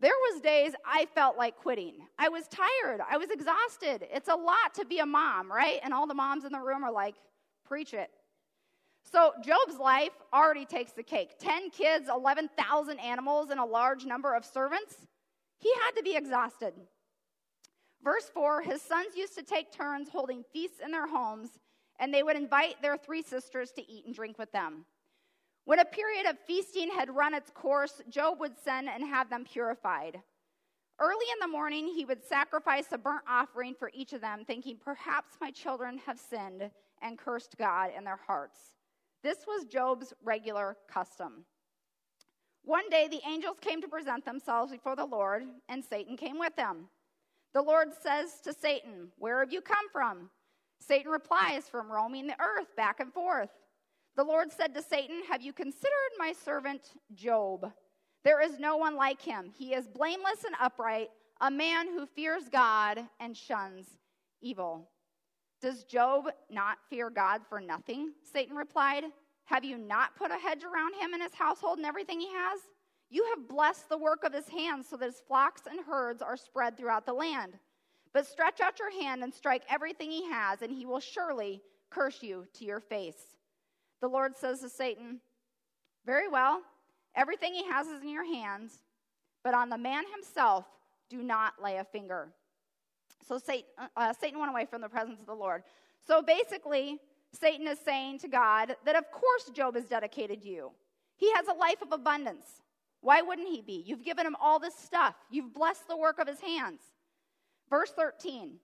There 0.00 0.12
was 0.30 0.42
days 0.42 0.72
I 0.84 1.06
felt 1.14 1.38
like 1.38 1.56
quitting. 1.56 1.94
I 2.18 2.28
was 2.28 2.44
tired. 2.48 3.00
I 3.10 3.16
was 3.16 3.30
exhausted. 3.30 4.06
It's 4.12 4.28
a 4.28 4.34
lot 4.34 4.74
to 4.74 4.84
be 4.84 4.98
a 4.98 5.06
mom, 5.06 5.50
right? 5.50 5.80
And 5.82 5.94
all 5.94 6.06
the 6.06 6.14
moms 6.14 6.44
in 6.44 6.52
the 6.52 6.60
room 6.60 6.84
are 6.84 6.92
like, 6.92 7.14
preach 7.64 7.94
it. 7.94 8.10
So 9.10 9.32
Job's 9.42 9.80
life 9.80 10.12
already 10.32 10.66
takes 10.66 10.92
the 10.92 11.02
cake. 11.02 11.38
10 11.38 11.70
kids, 11.70 12.08
11,000 12.14 12.98
animals, 13.00 13.48
and 13.50 13.58
a 13.58 13.64
large 13.64 14.04
number 14.04 14.34
of 14.34 14.44
servants. 14.44 14.94
He 15.58 15.72
had 15.82 15.92
to 15.92 16.02
be 16.02 16.14
exhausted. 16.14 16.74
Verse 18.04 18.30
4 18.32 18.62
His 18.62 18.82
sons 18.82 19.16
used 19.16 19.34
to 19.36 19.42
take 19.42 19.72
turns 19.72 20.10
holding 20.10 20.44
feasts 20.52 20.80
in 20.84 20.92
their 20.92 21.06
homes 21.06 21.58
and 21.98 22.12
they 22.12 22.22
would 22.22 22.36
invite 22.36 22.80
their 22.80 22.96
three 22.96 23.22
sisters 23.22 23.72
to 23.72 23.90
eat 23.90 24.06
and 24.06 24.14
drink 24.14 24.38
with 24.38 24.52
them. 24.52 24.84
When 25.64 25.80
a 25.80 25.84
period 25.84 26.26
of 26.26 26.38
feasting 26.46 26.90
had 26.90 27.14
run 27.14 27.34
its 27.34 27.50
course, 27.50 28.00
Job 28.08 28.40
would 28.40 28.56
send 28.56 28.88
and 28.88 29.04
have 29.04 29.28
them 29.28 29.44
purified. 29.44 30.20
Early 31.00 31.26
in 31.32 31.38
the 31.40 31.52
morning, 31.52 31.86
he 31.86 32.04
would 32.04 32.24
sacrifice 32.24 32.86
a 32.90 32.98
burnt 32.98 33.22
offering 33.28 33.74
for 33.78 33.90
each 33.94 34.12
of 34.12 34.20
them, 34.20 34.44
thinking, 34.46 34.78
Perhaps 34.82 35.34
my 35.40 35.50
children 35.50 35.98
have 36.06 36.18
sinned 36.18 36.70
and 37.02 37.18
cursed 37.18 37.56
God 37.56 37.90
in 37.96 38.04
their 38.04 38.18
hearts. 38.26 38.58
This 39.22 39.46
was 39.46 39.64
Job's 39.64 40.12
regular 40.24 40.76
custom. 40.92 41.44
One 42.64 42.88
day, 42.90 43.08
the 43.08 43.20
angels 43.28 43.58
came 43.60 43.80
to 43.80 43.88
present 43.88 44.24
themselves 44.24 44.72
before 44.72 44.96
the 44.96 45.04
Lord, 45.04 45.44
and 45.68 45.84
Satan 45.84 46.16
came 46.16 46.38
with 46.38 46.56
them. 46.56 46.88
The 47.54 47.62
Lord 47.62 47.88
says 48.02 48.40
to 48.44 48.52
Satan, 48.52 49.08
Where 49.18 49.40
have 49.40 49.52
you 49.52 49.60
come 49.60 49.88
from? 49.92 50.30
Satan 50.80 51.10
replies 51.10 51.68
from 51.68 51.90
roaming 51.90 52.26
the 52.26 52.40
earth 52.40 52.74
back 52.76 53.00
and 53.00 53.12
forth. 53.12 53.50
The 54.16 54.24
Lord 54.24 54.50
said 54.50 54.74
to 54.74 54.82
Satan, 54.82 55.22
Have 55.30 55.42
you 55.42 55.52
considered 55.52 55.92
my 56.18 56.32
servant 56.32 56.92
Job? 57.14 57.72
There 58.24 58.40
is 58.40 58.58
no 58.58 58.76
one 58.76 58.96
like 58.96 59.22
him. 59.22 59.50
He 59.56 59.74
is 59.74 59.86
blameless 59.86 60.44
and 60.44 60.54
upright, 60.60 61.08
a 61.40 61.50
man 61.50 61.86
who 61.86 62.06
fears 62.06 62.48
God 62.50 63.00
and 63.20 63.36
shuns 63.36 63.86
evil. 64.40 64.90
Does 65.60 65.84
Job 65.84 66.28
not 66.50 66.78
fear 66.88 67.10
God 67.10 67.42
for 67.48 67.60
nothing? 67.60 68.12
Satan 68.32 68.56
replied. 68.56 69.04
Have 69.44 69.64
you 69.64 69.78
not 69.78 70.14
put 70.14 70.30
a 70.30 70.36
hedge 70.36 70.62
around 70.62 70.94
him 71.00 71.14
and 71.14 71.22
his 71.22 71.34
household 71.34 71.78
and 71.78 71.86
everything 71.86 72.20
he 72.20 72.30
has? 72.32 72.60
You 73.08 73.24
have 73.34 73.48
blessed 73.48 73.88
the 73.88 73.96
work 73.96 74.24
of 74.24 74.34
his 74.34 74.48
hands 74.48 74.86
so 74.88 74.96
that 74.98 75.06
his 75.06 75.22
flocks 75.26 75.62
and 75.68 75.80
herds 75.86 76.20
are 76.20 76.36
spread 76.36 76.76
throughout 76.76 77.06
the 77.06 77.14
land. 77.14 77.54
But 78.18 78.26
stretch 78.26 78.60
out 78.60 78.80
your 78.80 78.90
hand 79.00 79.22
and 79.22 79.32
strike 79.32 79.62
everything 79.70 80.10
he 80.10 80.28
has, 80.28 80.60
and 80.60 80.72
he 80.72 80.84
will 80.84 80.98
surely 80.98 81.62
curse 81.88 82.20
you 82.20 82.48
to 82.54 82.64
your 82.64 82.80
face. 82.80 83.36
The 84.00 84.08
Lord 84.08 84.36
says 84.36 84.58
to 84.62 84.68
Satan, 84.68 85.20
Very 86.04 86.26
well, 86.26 86.62
everything 87.14 87.54
he 87.54 87.64
has 87.66 87.86
is 87.86 88.02
in 88.02 88.08
your 88.08 88.26
hands, 88.26 88.80
but 89.44 89.54
on 89.54 89.68
the 89.68 89.78
man 89.78 90.02
himself 90.12 90.64
do 91.08 91.22
not 91.22 91.62
lay 91.62 91.76
a 91.76 91.84
finger. 91.84 92.30
So 93.24 93.38
Satan, 93.38 93.70
uh, 93.96 94.12
Satan 94.20 94.40
went 94.40 94.50
away 94.50 94.66
from 94.68 94.80
the 94.80 94.88
presence 94.88 95.20
of 95.20 95.26
the 95.26 95.34
Lord. 95.34 95.62
So 96.04 96.20
basically, 96.20 96.98
Satan 97.32 97.68
is 97.68 97.78
saying 97.78 98.18
to 98.18 98.28
God 98.28 98.74
that 98.84 98.96
of 98.96 99.12
course 99.12 99.48
Job 99.54 99.76
is 99.76 99.84
dedicated 99.84 100.42
you. 100.42 100.72
He 101.14 101.30
has 101.34 101.46
a 101.46 101.52
life 101.52 101.82
of 101.82 101.92
abundance. 101.92 102.62
Why 103.00 103.22
wouldn't 103.22 103.48
he 103.48 103.60
be? 103.60 103.84
You've 103.86 104.02
given 104.02 104.26
him 104.26 104.34
all 104.40 104.58
this 104.58 104.74
stuff, 104.74 105.14
you've 105.30 105.54
blessed 105.54 105.86
the 105.86 105.96
work 105.96 106.18
of 106.18 106.26
his 106.26 106.40
hands. 106.40 106.80
Verse 107.70 107.90
13 107.90 108.58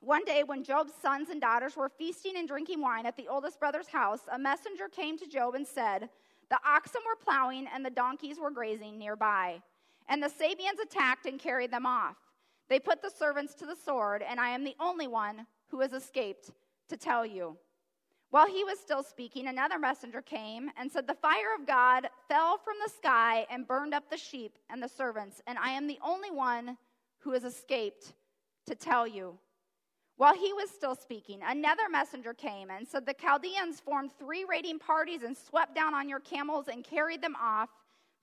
One 0.00 0.24
day, 0.24 0.42
when 0.44 0.64
Job's 0.64 0.92
sons 1.00 1.28
and 1.30 1.40
daughters 1.40 1.76
were 1.76 1.88
feasting 1.88 2.36
and 2.36 2.46
drinking 2.46 2.80
wine 2.80 3.06
at 3.06 3.16
the 3.16 3.28
oldest 3.28 3.58
brother's 3.58 3.88
house, 3.88 4.20
a 4.30 4.38
messenger 4.38 4.88
came 4.88 5.18
to 5.18 5.26
Job 5.26 5.54
and 5.54 5.66
said, 5.66 6.08
The 6.50 6.60
oxen 6.66 7.00
were 7.06 7.16
plowing 7.16 7.66
and 7.72 7.84
the 7.84 7.90
donkeys 7.90 8.38
were 8.38 8.50
grazing 8.50 8.98
nearby, 8.98 9.60
and 10.08 10.22
the 10.22 10.28
Sabeans 10.28 10.80
attacked 10.82 11.26
and 11.26 11.38
carried 11.38 11.70
them 11.70 11.86
off. 11.86 12.16
They 12.68 12.78
put 12.78 13.02
the 13.02 13.10
servants 13.10 13.54
to 13.54 13.66
the 13.66 13.76
sword, 13.76 14.22
and 14.22 14.40
I 14.40 14.50
am 14.50 14.64
the 14.64 14.76
only 14.80 15.08
one 15.08 15.46
who 15.68 15.80
has 15.80 15.92
escaped 15.92 16.50
to 16.88 16.96
tell 16.96 17.26
you. 17.26 17.56
While 18.30 18.46
he 18.46 18.64
was 18.64 18.80
still 18.80 19.02
speaking, 19.02 19.46
another 19.46 19.78
messenger 19.78 20.22
came 20.22 20.70
and 20.78 20.90
said, 20.90 21.06
The 21.06 21.14
fire 21.14 21.54
of 21.58 21.66
God 21.66 22.08
fell 22.28 22.56
from 22.56 22.76
the 22.82 22.90
sky 22.90 23.46
and 23.50 23.66
burned 23.66 23.92
up 23.92 24.08
the 24.08 24.16
sheep 24.16 24.56
and 24.70 24.82
the 24.82 24.88
servants, 24.88 25.42
and 25.46 25.58
I 25.58 25.70
am 25.70 25.86
the 25.86 25.98
only 26.02 26.30
one 26.30 26.78
who 27.22 27.32
has 27.32 27.44
escaped 27.44 28.12
to 28.66 28.74
tell 28.74 29.06
you. 29.06 29.38
While 30.16 30.34
he 30.34 30.52
was 30.52 30.70
still 30.70 30.94
speaking, 30.94 31.40
another 31.44 31.88
messenger 31.90 32.34
came 32.34 32.70
and 32.70 32.86
said, 32.86 33.06
The 33.06 33.14
Chaldeans 33.14 33.80
formed 33.80 34.12
three 34.18 34.44
raiding 34.48 34.78
parties 34.78 35.22
and 35.22 35.36
swept 35.36 35.74
down 35.74 35.94
on 35.94 36.08
your 36.08 36.20
camels 36.20 36.68
and 36.68 36.84
carried 36.84 37.22
them 37.22 37.36
off. 37.40 37.70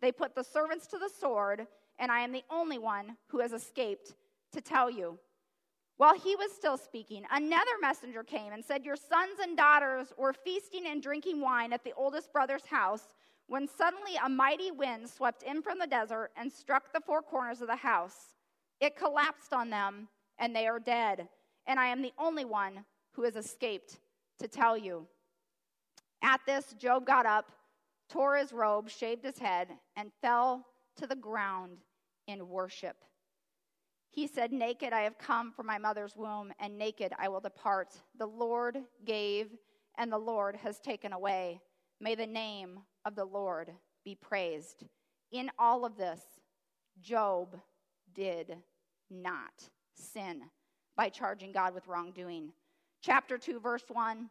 They 0.02 0.12
put 0.12 0.36
the 0.36 0.44
servants 0.44 0.88
to 0.88 0.98
the 0.98 1.10
sword, 1.10 1.68
and 1.98 2.12
I 2.12 2.20
am 2.20 2.32
the 2.32 2.44
only 2.50 2.78
one 2.78 3.18
who 3.28 3.40
has 3.40 3.52
escaped 3.52 4.16
to 4.54 4.62
tell 4.62 4.90
you. 4.90 5.18
While 5.98 6.18
he 6.18 6.38
was 6.38 6.54
still 6.54 6.78
speaking, 6.78 7.26
another 7.30 7.72
messenger 7.82 8.24
came 8.24 8.54
and 8.54 8.64
said, 8.64 8.86
Your 8.86 8.96
sons 8.96 9.40
and 9.42 9.58
daughters 9.58 10.14
were 10.18 10.32
feasting 10.32 10.86
and 10.88 11.04
drinking 11.04 11.42
wine 11.42 11.74
at 11.74 11.84
the 11.84 11.94
oldest 11.98 12.32
brother's 12.32 12.66
house 12.66 13.14
when 13.48 13.68
suddenly 13.68 14.14
a 14.24 14.30
mighty 14.30 14.72
wind 14.72 15.10
swept 15.10 15.44
in 15.44 15.62
from 15.62 15.80
the 15.80 15.88
desert 15.88 16.30
and 16.38 16.50
struck 16.50 16.94
the 16.94 17.02
four 17.02 17.22
corners 17.22 17.60
of 17.60 17.68
the 17.68 17.76
house. 17.76 18.36
It 18.80 18.96
collapsed 18.96 19.54
on 19.54 19.70
them, 19.70 20.08
and 20.38 20.56
they 20.56 20.68
are 20.68 20.80
dead. 20.80 21.28
And 21.68 21.80
I 21.80 21.88
am 21.88 22.02
the 22.02 22.14
only 22.18 22.46
one 22.46 22.86
who 23.12 23.24
has 23.24 23.36
escaped 23.36 24.00
to 24.40 24.48
tell 24.48 24.78
you. 24.78 25.06
At 26.24 26.42
this, 26.46 26.74
Job 26.78 27.06
got 27.06 27.26
up, 27.26 27.52
tore 28.10 28.38
his 28.38 28.52
robe, 28.52 28.90
shaved 28.90 29.24
his 29.24 29.38
head, 29.38 29.70
and 29.96 30.12
fell 30.22 30.66
to 30.98 31.08
the 31.08 31.16
ground 31.16 31.78
in 32.28 32.50
worship. 32.50 32.98
He 34.12 34.28
said, 34.28 34.52
Naked 34.52 34.92
I 34.92 35.02
have 35.02 35.18
come 35.18 35.52
from 35.52 35.68
my 35.68 35.78
mother's 35.78 36.16
womb, 36.16 36.52
and 36.60 36.78
naked 36.78 37.14
I 37.18 37.30
will 37.30 37.40
depart. 37.40 37.96
The 38.18 38.26
Lord 38.26 38.80
gave, 39.06 39.52
and 39.98 40.12
the 40.12 40.18
Lord 40.18 40.56
has 40.56 40.80
taken 40.80 41.14
away. 41.14 41.62
May 42.02 42.16
the 42.16 42.28
name 42.28 42.80
of 43.06 43.16
the 43.16 43.26
Lord 43.26 43.72
be 44.04 44.16
praised. 44.16 44.86
In 45.32 45.52
all 45.60 45.86
of 45.86 45.96
this, 45.96 46.22
Job 47.02 47.60
did 48.20 48.58
not 49.10 49.70
sin 49.96 50.42
by 50.98 51.08
charging 51.08 51.54
God 51.54 51.74
with 51.74 51.88
wrongdoing. 51.88 52.52
Chapter 53.02 53.38
2, 53.38 53.62
verse 53.62 53.86
1. 53.88 54.30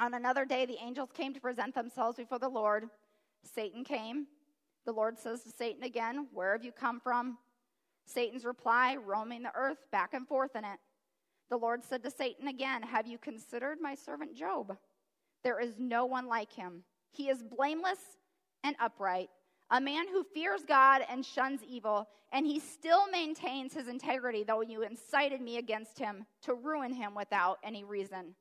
On 0.00 0.14
another 0.14 0.44
day, 0.44 0.66
the 0.66 0.76
angels 0.84 1.10
came 1.14 1.32
to 1.32 1.40
present 1.40 1.72
themselves 1.72 2.16
before 2.16 2.40
the 2.40 2.48
Lord. 2.48 2.86
Satan 3.54 3.84
came. 3.84 4.26
The 4.86 4.92
Lord 4.92 5.20
says 5.20 5.44
to 5.44 5.50
Satan 5.50 5.84
again, 5.84 6.26
Where 6.32 6.50
have 6.50 6.64
you 6.64 6.72
come 6.72 6.98
from? 6.98 7.38
Satan's 8.06 8.44
reply, 8.44 8.96
roaming 8.96 9.44
the 9.44 9.54
earth 9.54 9.78
back 9.92 10.12
and 10.12 10.26
forth 10.26 10.56
in 10.56 10.64
it. 10.64 10.78
The 11.48 11.56
Lord 11.56 11.84
said 11.84 12.02
to 12.02 12.10
Satan 12.10 12.48
again, 12.48 12.82
Have 12.82 13.06
you 13.06 13.18
considered 13.18 13.78
my 13.80 13.94
servant 13.94 14.34
Job? 14.34 14.76
There 15.44 15.60
is 15.60 15.76
no 15.78 16.06
one 16.06 16.26
like 16.26 16.52
him. 16.52 16.82
He 17.12 17.28
is 17.28 17.44
blameless 17.44 18.00
and 18.64 18.74
upright, 18.80 19.30
a 19.70 19.80
man 19.80 20.06
who 20.08 20.22
fears 20.22 20.62
God 20.66 21.02
and 21.10 21.24
shuns 21.24 21.60
evil, 21.68 22.08
and 22.32 22.46
he 22.46 22.60
still 22.60 23.08
maintains 23.10 23.74
his 23.74 23.88
integrity, 23.88 24.44
though 24.44 24.60
you 24.60 24.82
incited 24.82 25.40
me 25.40 25.58
against 25.58 25.98
him 25.98 26.24
to 26.42 26.54
ruin 26.54 26.92
him 26.92 27.14
without 27.14 27.58
any 27.64 27.82
reason. 27.82 28.34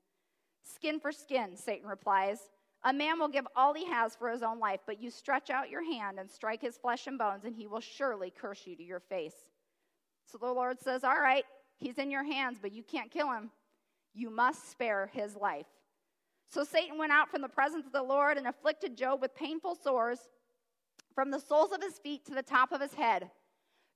Skin 0.64 1.00
for 1.00 1.12
skin, 1.12 1.56
Satan 1.56 1.88
replies. 1.88 2.40
A 2.84 2.94
man 2.94 3.18
will 3.18 3.28
give 3.28 3.48
all 3.56 3.74
he 3.74 3.86
has 3.88 4.16
for 4.16 4.30
his 4.30 4.44
own 4.44 4.60
life, 4.60 4.82
but 4.86 5.02
you 5.02 5.10
stretch 5.10 5.50
out 5.50 5.72
your 5.72 5.84
hand 5.84 6.20
and 6.20 6.30
strike 6.30 6.62
his 6.62 6.78
flesh 6.78 7.08
and 7.08 7.18
bones, 7.18 7.44
and 7.44 7.56
he 7.56 7.66
will 7.66 7.80
surely 7.80 8.32
curse 8.32 8.68
you 8.68 8.76
to 8.76 8.84
your 8.84 9.00
face. 9.00 9.36
So 10.28 10.38
the 10.38 10.46
Lord 10.46 10.80
says, 10.80 11.04
All 11.04 11.20
right, 11.20 11.46
he's 11.78 11.98
in 11.98 12.12
your 12.12 12.24
hands, 12.24 12.60
but 12.62 12.72
you 12.72 12.84
can't 12.84 13.10
kill 13.10 13.32
him. 13.32 13.50
You 14.14 14.30
must 14.30 14.70
spare 14.70 15.10
his 15.14 15.36
life. 15.36 15.66
So 16.50 16.64
Satan 16.64 17.00
went 17.00 17.12
out 17.12 17.30
from 17.32 17.42
the 17.42 17.50
presence 17.50 17.88
of 17.88 17.92
the 17.92 18.04
Lord 18.04 18.38
and 18.38 18.48
afflicted 18.48 18.96
Job 18.96 19.22
with 19.22 19.36
painful 19.36 19.76
sores 19.76 20.20
from 21.16 21.32
the 21.32 21.40
soles 21.40 21.72
of 21.72 21.82
his 21.82 21.98
feet 21.98 22.26
to 22.26 22.36
the 22.36 22.44
top 22.44 22.72
of 22.72 22.82
his 22.82 22.94
head. 22.94 23.32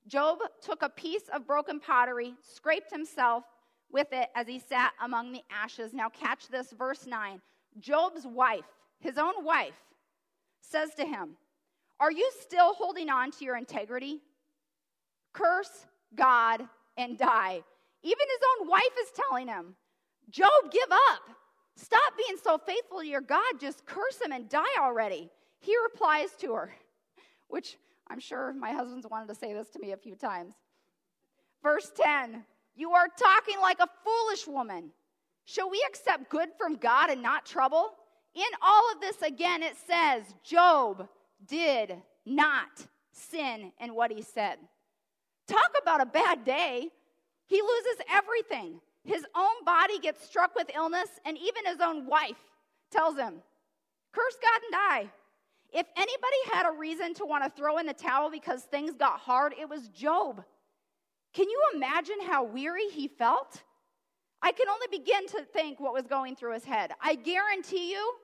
Job 0.08 0.38
took 0.62 0.82
a 0.82 0.88
piece 0.88 1.28
of 1.32 1.46
broken 1.46 1.78
pottery, 1.78 2.34
scraped 2.42 2.90
himself 2.90 3.44
with 3.92 4.08
it 4.12 4.30
as 4.34 4.46
he 4.46 4.58
sat 4.58 4.92
among 5.02 5.32
the 5.32 5.42
ashes. 5.50 5.92
Now, 5.92 6.08
catch 6.08 6.48
this, 6.48 6.72
verse 6.72 7.06
9. 7.06 7.40
Job's 7.78 8.26
wife, 8.26 8.64
his 8.98 9.18
own 9.18 9.44
wife, 9.44 9.78
says 10.62 10.94
to 10.96 11.04
him, 11.04 11.36
Are 12.00 12.10
you 12.10 12.30
still 12.40 12.72
holding 12.74 13.10
on 13.10 13.30
to 13.32 13.44
your 13.44 13.56
integrity? 13.56 14.20
Curse 15.32 15.86
God 16.14 16.62
and 16.96 17.18
die. 17.18 17.62
Even 18.02 18.26
his 18.28 18.48
own 18.60 18.68
wife 18.68 18.82
is 19.02 19.12
telling 19.14 19.46
him, 19.46 19.74
Job, 20.30 20.72
give 20.72 20.90
up. 20.90 21.22
Stop 21.76 22.16
being 22.16 22.38
so 22.42 22.58
faithful 22.58 23.00
to 23.00 23.06
your 23.06 23.20
God. 23.20 23.60
Just 23.60 23.86
curse 23.86 24.20
him 24.20 24.32
and 24.32 24.48
die 24.48 24.62
already. 24.78 25.30
He 25.60 25.74
replies 25.84 26.30
to 26.40 26.54
her, 26.54 26.74
which 27.50 27.76
I'm 28.08 28.20
sure 28.20 28.52
my 28.52 28.72
husband's 28.72 29.06
wanted 29.08 29.28
to 29.28 29.34
say 29.34 29.52
this 29.52 29.68
to 29.70 29.78
me 29.78 29.92
a 29.92 29.96
few 29.96 30.14
times. 30.14 30.54
Verse 31.62 31.90
10 32.02 32.44
You 32.74 32.92
are 32.92 33.08
talking 33.08 33.60
like 33.60 33.78
a 33.80 33.88
foolish 34.04 34.46
woman. 34.46 34.90
Shall 35.44 35.70
we 35.70 35.84
accept 35.88 36.30
good 36.30 36.50
from 36.58 36.76
God 36.76 37.10
and 37.10 37.22
not 37.22 37.44
trouble? 37.44 37.90
In 38.34 38.42
all 38.62 38.92
of 38.92 39.00
this, 39.00 39.22
again, 39.22 39.62
it 39.62 39.74
says 39.86 40.22
Job 40.44 41.08
did 41.46 41.96
not 42.24 42.68
sin 43.12 43.72
in 43.80 43.94
what 43.94 44.12
he 44.12 44.22
said. 44.22 44.56
Talk 45.48 45.72
about 45.82 46.00
a 46.00 46.06
bad 46.06 46.44
day. 46.44 46.88
He 47.46 47.60
loses 47.60 48.04
everything. 48.12 48.80
His 49.04 49.24
own 49.34 49.64
body 49.64 49.98
gets 49.98 50.24
struck 50.24 50.54
with 50.54 50.70
illness, 50.74 51.08
and 51.24 51.36
even 51.36 51.66
his 51.66 51.80
own 51.80 52.06
wife 52.06 52.38
tells 52.92 53.16
him, 53.16 53.42
Curse 54.12 54.36
God 54.42 54.60
and 54.62 54.72
die. 54.72 55.10
If 55.72 55.86
anybody 55.96 56.36
had 56.52 56.66
a 56.66 56.72
reason 56.76 57.14
to 57.14 57.24
want 57.24 57.44
to 57.44 57.50
throw 57.50 57.78
in 57.78 57.86
the 57.86 57.92
towel 57.94 58.30
because 58.30 58.62
things 58.62 58.92
got 58.94 59.20
hard, 59.20 59.54
it 59.58 59.68
was 59.68 59.88
Job. 59.88 60.44
Can 61.32 61.48
you 61.48 61.62
imagine 61.74 62.16
how 62.26 62.44
weary 62.44 62.88
he 62.88 63.06
felt? 63.06 63.62
I 64.42 64.52
can 64.52 64.68
only 64.68 64.86
begin 64.90 65.26
to 65.28 65.44
think 65.52 65.78
what 65.78 65.92
was 65.92 66.06
going 66.06 66.34
through 66.34 66.54
his 66.54 66.64
head. 66.64 66.92
I 67.00 67.14
guarantee 67.14 67.92
you, 67.92 68.14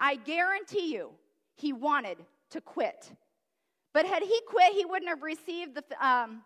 I 0.00 0.16
guarantee 0.16 0.92
you, 0.92 1.10
he 1.54 1.72
wanted 1.72 2.18
to 2.50 2.60
quit. 2.60 3.12
But 3.92 4.04
had 4.04 4.22
he 4.22 4.40
quit, 4.48 4.72
he 4.72 4.84
wouldn't 4.84 5.08
have 5.08 5.22
received 5.22 5.76
the, 5.76 6.06
um, 6.06 6.42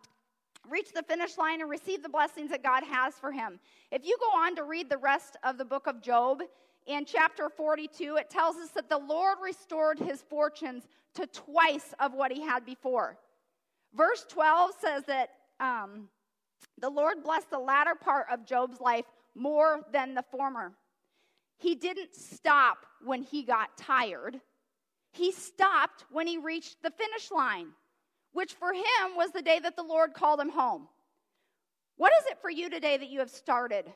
reached 0.68 0.94
the 0.94 1.02
finish 1.02 1.38
line 1.38 1.62
and 1.62 1.70
received 1.70 2.04
the 2.04 2.08
blessings 2.08 2.50
that 2.50 2.62
God 2.62 2.84
has 2.84 3.14
for 3.14 3.32
him. 3.32 3.58
If 3.90 4.04
you 4.04 4.16
go 4.20 4.38
on 4.38 4.54
to 4.56 4.64
read 4.64 4.90
the 4.90 4.98
rest 4.98 5.36
of 5.42 5.56
the 5.56 5.64
book 5.64 5.86
of 5.86 6.02
Job, 6.02 6.42
in 6.88 7.04
chapter 7.04 7.50
42, 7.50 8.16
it 8.16 8.30
tells 8.30 8.56
us 8.56 8.70
that 8.70 8.88
the 8.88 8.98
Lord 8.98 9.36
restored 9.42 9.98
his 9.98 10.22
fortunes 10.22 10.88
to 11.14 11.26
twice 11.26 11.94
of 12.00 12.14
what 12.14 12.32
he 12.32 12.40
had 12.40 12.64
before. 12.64 13.18
Verse 13.94 14.24
12 14.28 14.70
says 14.80 15.04
that 15.04 15.28
um, 15.60 16.08
the 16.80 16.88
Lord 16.88 17.22
blessed 17.22 17.50
the 17.50 17.58
latter 17.58 17.94
part 17.94 18.26
of 18.32 18.46
Job's 18.46 18.80
life 18.80 19.04
more 19.34 19.82
than 19.92 20.14
the 20.14 20.24
former. 20.30 20.72
He 21.58 21.74
didn't 21.74 22.14
stop 22.14 22.78
when 23.04 23.22
he 23.22 23.42
got 23.42 23.76
tired. 23.76 24.40
He 25.12 25.30
stopped 25.30 26.04
when 26.10 26.26
he 26.26 26.38
reached 26.38 26.82
the 26.82 26.90
finish 26.90 27.30
line, 27.30 27.68
which 28.32 28.54
for 28.54 28.72
him 28.72 29.16
was 29.16 29.30
the 29.30 29.42
day 29.42 29.58
that 29.58 29.76
the 29.76 29.82
Lord 29.82 30.14
called 30.14 30.40
him 30.40 30.50
home. 30.50 30.88
What 31.96 32.12
is 32.20 32.30
it 32.30 32.38
for 32.40 32.50
you 32.50 32.70
today 32.70 32.96
that 32.96 33.10
you 33.10 33.18
have 33.18 33.30
started 33.30 33.92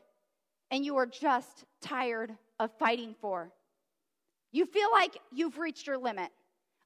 and 0.72 0.84
you 0.84 0.96
are 0.96 1.06
just 1.06 1.64
tired 1.82 2.32
of 2.58 2.70
fighting 2.78 3.14
for? 3.20 3.52
You 4.50 4.66
feel 4.66 4.90
like 4.90 5.16
you've 5.30 5.58
reached 5.58 5.86
your 5.86 5.98
limit. 5.98 6.30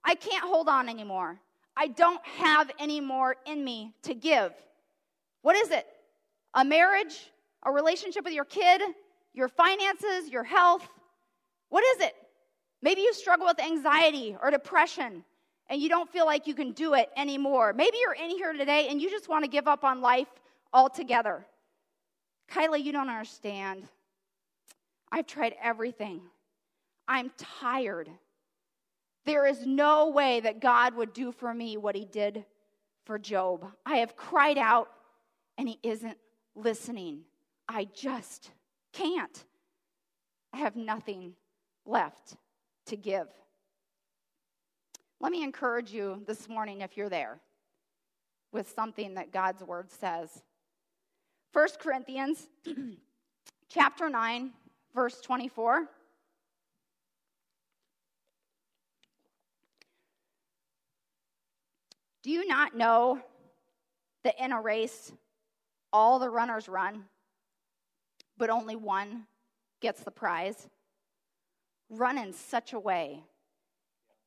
I 0.04 0.16
can't 0.16 0.44
hold 0.44 0.68
on 0.68 0.88
anymore. 0.88 1.40
I 1.76 1.86
don't 1.86 2.24
have 2.26 2.70
any 2.78 3.00
more 3.00 3.36
in 3.46 3.64
me 3.64 3.94
to 4.02 4.14
give. 4.14 4.52
What 5.42 5.56
is 5.56 5.70
it? 5.70 5.86
A 6.54 6.64
marriage? 6.64 7.30
A 7.64 7.70
relationship 7.70 8.24
with 8.24 8.34
your 8.34 8.44
kid? 8.44 8.82
Your 9.32 9.48
finances? 9.48 10.28
Your 10.30 10.44
health? 10.44 10.86
What 11.68 11.84
is 11.94 12.06
it? 12.06 12.14
Maybe 12.82 13.02
you 13.02 13.14
struggle 13.14 13.46
with 13.46 13.60
anxiety 13.60 14.36
or 14.42 14.50
depression 14.50 15.24
and 15.68 15.80
you 15.80 15.88
don't 15.88 16.10
feel 16.10 16.26
like 16.26 16.46
you 16.46 16.54
can 16.54 16.72
do 16.72 16.94
it 16.94 17.08
anymore. 17.16 17.72
Maybe 17.72 17.98
you're 18.00 18.14
in 18.14 18.30
here 18.30 18.52
today 18.52 18.88
and 18.88 19.00
you 19.00 19.10
just 19.10 19.28
want 19.28 19.44
to 19.44 19.50
give 19.50 19.68
up 19.68 19.84
on 19.84 20.00
life 20.00 20.28
altogether. 20.72 21.46
Kyla, 22.48 22.78
you 22.78 22.92
don't 22.92 23.08
understand. 23.08 23.88
I've 25.10 25.26
tried 25.26 25.54
everything. 25.62 26.20
I'm 27.08 27.30
tired. 27.36 28.10
There 29.24 29.46
is 29.46 29.66
no 29.66 30.10
way 30.10 30.40
that 30.40 30.60
God 30.60 30.94
would 30.94 31.12
do 31.12 31.32
for 31.32 31.52
me 31.52 31.76
what 31.76 31.96
he 31.96 32.04
did 32.04 32.44
for 33.04 33.18
Job. 33.18 33.66
I 33.84 33.96
have 33.96 34.16
cried 34.16 34.58
out 34.58 34.88
and 35.58 35.68
he 35.68 35.78
isn't 35.82 36.18
listening. 36.54 37.22
I 37.68 37.88
just 37.94 38.50
can't. 38.92 39.44
I 40.52 40.58
have 40.58 40.76
nothing 40.76 41.34
left 41.84 42.36
to 42.86 42.96
give. 42.96 43.28
Let 45.20 45.32
me 45.32 45.42
encourage 45.42 45.92
you 45.92 46.22
this 46.26 46.48
morning 46.48 46.82
if 46.82 46.96
you're 46.96 47.08
there 47.08 47.40
with 48.52 48.70
something 48.70 49.14
that 49.14 49.32
God's 49.32 49.62
word 49.62 49.90
says. 49.90 50.42
1 51.56 51.68
Corinthians 51.78 52.48
chapter 53.70 54.10
9 54.10 54.50
verse 54.94 55.22
24 55.22 55.88
Do 62.22 62.30
you 62.30 62.46
not 62.46 62.76
know 62.76 63.20
that 64.22 64.34
in 64.38 64.52
a 64.52 64.60
race 64.60 65.10
all 65.94 66.18
the 66.18 66.28
runners 66.28 66.68
run, 66.68 67.04
but 68.36 68.50
only 68.50 68.76
one 68.76 69.22
gets 69.80 70.02
the 70.02 70.10
prize? 70.10 70.68
Run 71.88 72.18
in 72.18 72.34
such 72.34 72.74
a 72.74 72.78
way 72.78 73.22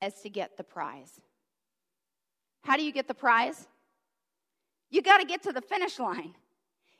as 0.01 0.19
to 0.21 0.31
get 0.31 0.57
the 0.57 0.63
prize. 0.63 1.21
How 2.63 2.75
do 2.75 2.81
you 2.81 2.91
get 2.91 3.07
the 3.07 3.13
prize? 3.13 3.67
You 4.89 5.03
got 5.03 5.19
to 5.19 5.27
get 5.27 5.43
to 5.43 5.53
the 5.53 5.61
finish 5.61 5.99
line. 5.99 6.33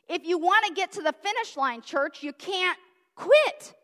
If 0.10 0.26
you 0.26 0.40
want 0.40 0.66
to 0.66 0.74
get 0.74 0.92
to 0.94 1.02
the 1.02 1.14
finish 1.14 1.56
line, 1.56 1.82
church, 1.82 2.24
you 2.24 2.34
can't 2.34 2.78
quit. 3.16 3.76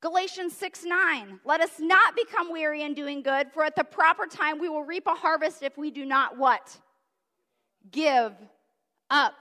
Galatians 0.00 0.54
6 0.56 0.84
9. 0.84 1.40
Let 1.44 1.60
us 1.60 1.80
not 1.80 2.14
become 2.14 2.52
weary 2.52 2.82
in 2.82 2.94
doing 2.94 3.22
good, 3.22 3.50
for 3.52 3.64
at 3.64 3.74
the 3.74 3.84
proper 3.84 4.26
time 4.26 4.60
we 4.60 4.68
will 4.68 4.84
reap 4.84 5.06
a 5.06 5.14
harvest 5.14 5.62
if 5.62 5.76
we 5.76 5.90
do 5.90 6.04
not 6.04 6.36
what? 6.36 6.78
Give 7.90 8.32
up. 9.10 9.34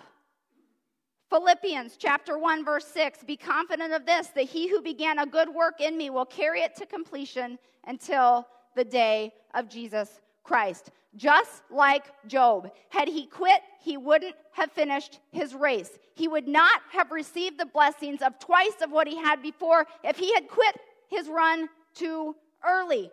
Philippians 1.30 1.98
chapter 1.98 2.38
1 2.38 2.64
verse 2.64 2.86
6 2.86 3.26
Be 3.26 3.36
confident 3.36 3.94
of 3.94 4.06
this 4.06 4.28
that 4.28 4.46
he 4.46 4.70
who 4.70 4.82
began 4.82 5.20
a 5.20 5.26
good 5.26 5.50
work 5.50 5.82
in 5.82 5.98
me 5.98 6.10
will 6.10 6.26
carry 6.26 6.62
it 6.62 6.76
to 6.78 6.86
completion 6.86 7.60
until 7.86 8.48
the 8.76 8.86
day 8.86 9.34
of 9.54 9.68
Jesus 9.68 10.22
Christ. 10.44 10.92
Just 11.18 11.64
like 11.70 12.06
Job, 12.28 12.72
had 12.90 13.08
he 13.08 13.26
quit, 13.26 13.62
he 13.82 13.98
wouldn't 13.98 14.36
have 14.54 14.72
finished 14.72 15.20
his 15.32 15.54
race. 15.54 15.90
He 16.14 16.28
would 16.28 16.48
not 16.48 16.82
have 16.92 17.12
received 17.12 17.60
the 17.60 17.66
blessings 17.66 18.22
of 18.22 18.40
twice 18.40 18.82
of 18.82 18.92
what 18.92 19.08
he 19.08 19.18
had 19.18 19.42
before 19.42 19.86
if 20.04 20.18
he 20.18 20.34
had 20.34 20.48
quit 20.48 20.80
his 21.10 21.28
run 21.28 21.70
too 21.96 22.36
early. 22.66 23.12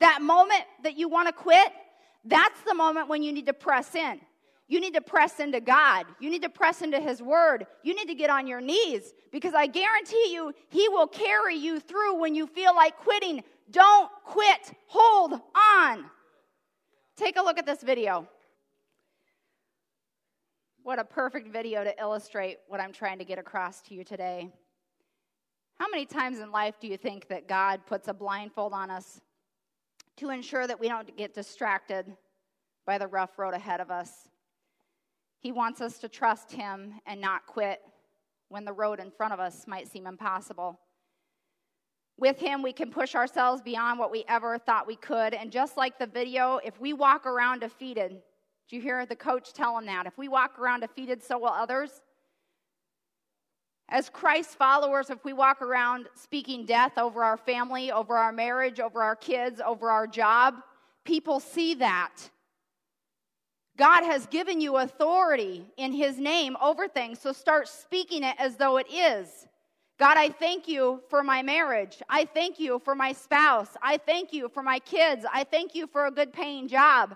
That 0.00 0.22
moment 0.22 0.62
that 0.82 0.96
you 0.96 1.08
want 1.08 1.28
to 1.28 1.32
quit, 1.32 1.70
that's 2.24 2.60
the 2.62 2.74
moment 2.74 3.08
when 3.08 3.22
you 3.22 3.32
need 3.32 3.46
to 3.46 3.52
press 3.52 3.94
in. 3.94 4.20
You 4.68 4.80
need 4.80 4.94
to 4.94 5.00
press 5.00 5.40
into 5.40 5.60
God. 5.60 6.06
You 6.20 6.30
need 6.30 6.42
to 6.42 6.48
press 6.48 6.80
into 6.80 7.00
His 7.00 7.20
Word. 7.20 7.66
You 7.82 7.94
need 7.94 8.06
to 8.06 8.14
get 8.14 8.30
on 8.30 8.46
your 8.46 8.60
knees 8.60 9.12
because 9.32 9.52
I 9.52 9.66
guarantee 9.66 10.28
you, 10.30 10.52
He 10.68 10.88
will 10.88 11.08
carry 11.08 11.56
you 11.56 11.80
through 11.80 12.20
when 12.20 12.36
you 12.36 12.46
feel 12.46 12.74
like 12.74 12.96
quitting. 12.98 13.42
Don't 13.72 14.08
quit. 14.24 14.72
Hold 14.86 15.40
on. 15.74 16.04
Take 17.20 17.38
a 17.38 17.42
look 17.42 17.58
at 17.58 17.66
this 17.66 17.82
video. 17.82 18.26
What 20.84 20.98
a 20.98 21.04
perfect 21.04 21.48
video 21.52 21.84
to 21.84 21.94
illustrate 22.00 22.56
what 22.66 22.80
I'm 22.80 22.94
trying 22.94 23.18
to 23.18 23.26
get 23.26 23.38
across 23.38 23.82
to 23.82 23.94
you 23.94 24.04
today. 24.04 24.48
How 25.78 25.86
many 25.90 26.06
times 26.06 26.38
in 26.38 26.50
life 26.50 26.80
do 26.80 26.86
you 26.86 26.96
think 26.96 27.28
that 27.28 27.46
God 27.46 27.82
puts 27.84 28.08
a 28.08 28.14
blindfold 28.14 28.72
on 28.72 28.90
us 28.90 29.20
to 30.16 30.30
ensure 30.30 30.66
that 30.66 30.80
we 30.80 30.88
don't 30.88 31.14
get 31.14 31.34
distracted 31.34 32.06
by 32.86 32.96
the 32.96 33.06
rough 33.06 33.38
road 33.38 33.52
ahead 33.52 33.82
of 33.82 33.90
us? 33.90 34.30
He 35.40 35.52
wants 35.52 35.82
us 35.82 35.98
to 35.98 36.08
trust 36.08 36.50
Him 36.50 36.94
and 37.04 37.20
not 37.20 37.46
quit 37.46 37.82
when 38.48 38.64
the 38.64 38.72
road 38.72 38.98
in 38.98 39.10
front 39.10 39.34
of 39.34 39.40
us 39.40 39.66
might 39.66 39.88
seem 39.88 40.06
impossible. 40.06 40.80
With 42.20 42.38
Him, 42.38 42.62
we 42.62 42.74
can 42.74 42.90
push 42.90 43.14
ourselves 43.14 43.62
beyond 43.62 43.98
what 43.98 44.10
we 44.10 44.24
ever 44.28 44.58
thought 44.58 44.86
we 44.86 44.96
could. 44.96 45.32
And 45.32 45.50
just 45.50 45.78
like 45.78 45.98
the 45.98 46.06
video, 46.06 46.60
if 46.62 46.78
we 46.78 46.92
walk 46.92 47.24
around 47.24 47.60
defeated, 47.60 48.18
do 48.68 48.76
you 48.76 48.82
hear 48.82 49.06
the 49.06 49.16
coach 49.16 49.54
tell 49.54 49.78
him 49.78 49.86
that? 49.86 50.06
If 50.06 50.18
we 50.18 50.28
walk 50.28 50.58
around 50.58 50.80
defeated, 50.80 51.22
so 51.22 51.38
will 51.38 51.48
others. 51.48 52.02
As 53.88 54.10
Christ 54.10 54.50
followers, 54.50 55.08
if 55.08 55.24
we 55.24 55.32
walk 55.32 55.62
around 55.62 56.08
speaking 56.14 56.66
death 56.66 56.98
over 56.98 57.24
our 57.24 57.38
family, 57.38 57.90
over 57.90 58.16
our 58.16 58.32
marriage, 58.32 58.80
over 58.80 59.02
our 59.02 59.16
kids, 59.16 59.60
over 59.64 59.90
our 59.90 60.06
job, 60.06 60.56
people 61.06 61.40
see 61.40 61.74
that. 61.74 62.16
God 63.78 64.04
has 64.04 64.26
given 64.26 64.60
you 64.60 64.76
authority 64.76 65.64
in 65.78 65.92
His 65.92 66.18
name 66.18 66.54
over 66.60 66.86
things, 66.86 67.18
so 67.18 67.32
start 67.32 67.66
speaking 67.66 68.22
it 68.24 68.36
as 68.38 68.56
though 68.56 68.76
it 68.76 68.92
is. 68.92 69.46
God, 70.00 70.16
I 70.16 70.30
thank 70.30 70.66
you 70.66 71.02
for 71.10 71.22
my 71.22 71.42
marriage. 71.42 72.02
I 72.08 72.24
thank 72.24 72.58
you 72.58 72.78
for 72.78 72.94
my 72.94 73.12
spouse. 73.12 73.68
I 73.82 73.98
thank 73.98 74.32
you 74.32 74.48
for 74.48 74.62
my 74.62 74.78
kids. 74.78 75.26
I 75.30 75.44
thank 75.44 75.74
you 75.74 75.86
for 75.86 76.06
a 76.06 76.10
good 76.10 76.32
paying 76.32 76.68
job. 76.68 77.14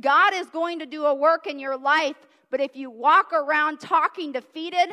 God 0.00 0.34
is 0.34 0.48
going 0.48 0.80
to 0.80 0.86
do 0.86 1.04
a 1.04 1.14
work 1.14 1.46
in 1.46 1.60
your 1.60 1.76
life, 1.76 2.16
but 2.50 2.60
if 2.60 2.74
you 2.74 2.90
walk 2.90 3.32
around 3.32 3.78
talking 3.78 4.32
defeated, 4.32 4.88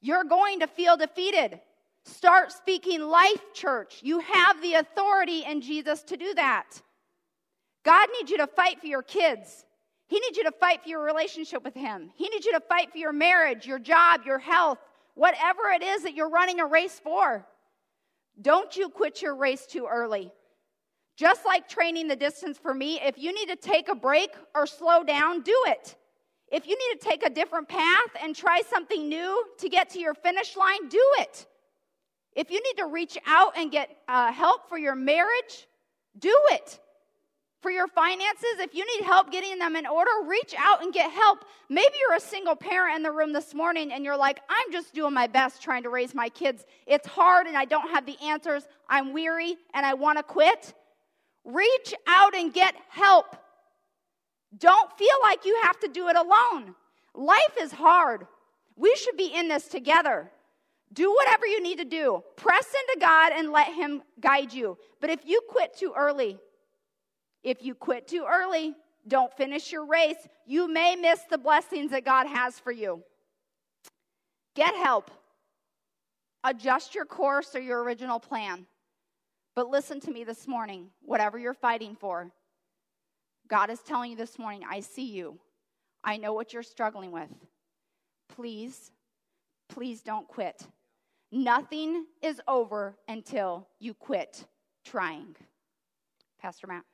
you're 0.00 0.24
going 0.24 0.58
to 0.58 0.66
feel 0.66 0.96
defeated. 0.96 1.60
Start 2.04 2.50
speaking 2.50 3.00
life, 3.00 3.52
church. 3.54 4.00
You 4.02 4.18
have 4.18 4.60
the 4.60 4.74
authority 4.74 5.44
in 5.44 5.60
Jesus 5.60 6.02
to 6.02 6.16
do 6.16 6.34
that. 6.34 6.82
God 7.84 8.08
needs 8.18 8.28
you 8.28 8.38
to 8.38 8.48
fight 8.48 8.80
for 8.80 8.88
your 8.88 9.04
kids. 9.04 9.64
He 10.08 10.18
needs 10.18 10.36
you 10.36 10.42
to 10.42 10.52
fight 10.52 10.82
for 10.82 10.88
your 10.88 11.04
relationship 11.04 11.62
with 11.62 11.74
Him. 11.74 12.10
He 12.16 12.28
needs 12.28 12.44
you 12.44 12.54
to 12.54 12.60
fight 12.68 12.90
for 12.90 12.98
your 12.98 13.12
marriage, 13.12 13.68
your 13.68 13.78
job, 13.78 14.22
your 14.26 14.40
health, 14.40 14.78
whatever 15.14 15.68
it 15.74 15.82
is 15.82 16.02
that 16.02 16.14
you're 16.14 16.30
running 16.30 16.60
a 16.60 16.66
race 16.66 17.00
for. 17.02 17.46
Don't 18.40 18.76
you 18.76 18.88
quit 18.88 19.22
your 19.22 19.34
race 19.34 19.66
too 19.66 19.86
early. 19.90 20.32
Just 21.16 21.44
like 21.44 21.68
training 21.68 22.08
the 22.08 22.16
distance 22.16 22.56
for 22.56 22.72
me, 22.72 23.00
if 23.00 23.18
you 23.18 23.34
need 23.34 23.48
to 23.48 23.56
take 23.56 23.88
a 23.88 23.94
break 23.94 24.30
or 24.54 24.66
slow 24.66 25.04
down, 25.04 25.42
do 25.42 25.56
it. 25.66 25.96
If 26.50 26.66
you 26.66 26.76
need 26.76 27.00
to 27.00 27.08
take 27.08 27.24
a 27.24 27.30
different 27.30 27.68
path 27.68 28.10
and 28.22 28.34
try 28.34 28.62
something 28.68 29.08
new 29.08 29.44
to 29.58 29.68
get 29.68 29.90
to 29.90 30.00
your 30.00 30.14
finish 30.14 30.56
line, 30.56 30.88
do 30.88 31.04
it. 31.18 31.46
If 32.34 32.50
you 32.50 32.62
need 32.62 32.78
to 32.78 32.86
reach 32.86 33.18
out 33.26 33.52
and 33.56 33.70
get 33.70 33.90
uh, 34.08 34.32
help 34.32 34.68
for 34.68 34.78
your 34.78 34.94
marriage, 34.94 35.66
do 36.18 36.34
it 36.52 36.80
for 37.60 37.70
your 37.70 37.88
finances, 37.88 38.58
if 38.58 38.74
you 38.74 38.86
need 38.86 39.04
help 39.04 39.30
getting 39.30 39.58
them 39.58 39.76
in 39.76 39.86
order, 39.86 40.10
reach 40.26 40.54
out 40.58 40.82
and 40.82 40.92
get 40.92 41.10
help. 41.10 41.44
Maybe 41.68 41.94
you're 42.00 42.16
a 42.16 42.20
single 42.20 42.56
parent 42.56 42.96
in 42.96 43.02
the 43.02 43.12
room 43.12 43.32
this 43.32 43.54
morning 43.54 43.92
and 43.92 44.04
you're 44.04 44.16
like, 44.16 44.40
I'm 44.48 44.72
just 44.72 44.94
doing 44.94 45.12
my 45.12 45.26
best 45.26 45.62
trying 45.62 45.82
to 45.82 45.90
raise 45.90 46.14
my 46.14 46.28
kids. 46.30 46.64
It's 46.86 47.06
hard 47.06 47.46
and 47.46 47.56
I 47.56 47.66
don't 47.66 47.90
have 47.90 48.06
the 48.06 48.16
answers. 48.22 48.66
I'm 48.88 49.12
weary 49.12 49.56
and 49.74 49.84
I 49.84 49.94
want 49.94 50.18
to 50.18 50.22
quit. 50.22 50.74
Reach 51.44 51.94
out 52.06 52.34
and 52.34 52.52
get 52.52 52.74
help. 52.88 53.36
Don't 54.56 54.90
feel 54.98 55.16
like 55.22 55.44
you 55.44 55.58
have 55.62 55.78
to 55.80 55.88
do 55.88 56.08
it 56.08 56.16
alone. 56.16 56.74
Life 57.14 57.56
is 57.60 57.72
hard. 57.72 58.26
We 58.76 58.94
should 58.96 59.16
be 59.16 59.26
in 59.34 59.48
this 59.48 59.68
together. 59.68 60.30
Do 60.92 61.12
whatever 61.14 61.46
you 61.46 61.62
need 61.62 61.78
to 61.78 61.84
do. 61.84 62.22
Press 62.36 62.66
into 62.66 63.00
God 63.00 63.32
and 63.34 63.52
let 63.52 63.72
Him 63.72 64.02
guide 64.18 64.52
you. 64.52 64.76
But 65.00 65.10
if 65.10 65.20
you 65.24 65.40
quit 65.48 65.76
too 65.76 65.92
early, 65.96 66.38
if 67.42 67.62
you 67.62 67.74
quit 67.74 68.08
too 68.08 68.26
early, 68.28 68.74
don't 69.08 69.32
finish 69.36 69.72
your 69.72 69.86
race, 69.86 70.28
you 70.46 70.68
may 70.68 70.96
miss 70.96 71.20
the 71.30 71.38
blessings 71.38 71.90
that 71.90 72.04
God 72.04 72.26
has 72.26 72.58
for 72.58 72.72
you. 72.72 73.02
Get 74.54 74.74
help. 74.74 75.10
Adjust 76.44 76.94
your 76.94 77.04
course 77.04 77.54
or 77.54 77.60
your 77.60 77.82
original 77.82 78.18
plan. 78.18 78.66
But 79.54 79.68
listen 79.68 80.00
to 80.00 80.10
me 80.10 80.24
this 80.24 80.46
morning, 80.46 80.86
whatever 81.02 81.38
you're 81.38 81.54
fighting 81.54 81.96
for, 81.98 82.30
God 83.48 83.68
is 83.68 83.80
telling 83.80 84.12
you 84.12 84.16
this 84.16 84.38
morning, 84.38 84.62
I 84.68 84.80
see 84.80 85.10
you. 85.10 85.38
I 86.04 86.16
know 86.16 86.32
what 86.32 86.52
you're 86.52 86.62
struggling 86.62 87.10
with. 87.10 87.30
Please, 88.28 88.92
please 89.68 90.02
don't 90.02 90.28
quit. 90.28 90.62
Nothing 91.32 92.06
is 92.22 92.40
over 92.48 92.96
until 93.08 93.66
you 93.78 93.92
quit 93.92 94.46
trying. 94.84 95.36
Pastor 96.40 96.66
Matt. 96.68 96.84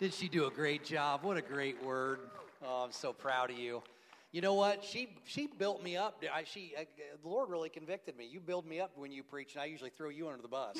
Did 0.00 0.14
she 0.14 0.28
do 0.30 0.46
a 0.46 0.50
great 0.50 0.82
job? 0.82 1.24
What 1.24 1.36
a 1.36 1.42
great 1.42 1.84
word. 1.84 2.20
Oh, 2.64 2.84
I'm 2.84 2.90
so 2.90 3.12
proud 3.12 3.50
of 3.50 3.58
you. 3.58 3.82
You 4.32 4.40
know 4.40 4.54
what? 4.54 4.82
She 4.82 5.10
she 5.26 5.46
built 5.46 5.84
me 5.84 5.98
up. 5.98 6.24
I, 6.32 6.44
she 6.44 6.72
I, 6.78 6.86
the 7.22 7.28
Lord 7.28 7.50
really 7.50 7.68
convicted 7.68 8.16
me. 8.16 8.26
You 8.26 8.40
build 8.40 8.64
me 8.64 8.80
up 8.80 8.92
when 8.96 9.12
you 9.12 9.22
preach, 9.22 9.52
and 9.52 9.62
I 9.62 9.66
usually 9.66 9.90
throw 9.90 10.08
you 10.08 10.30
under 10.30 10.40
the 10.40 10.48
bus. 10.48 10.78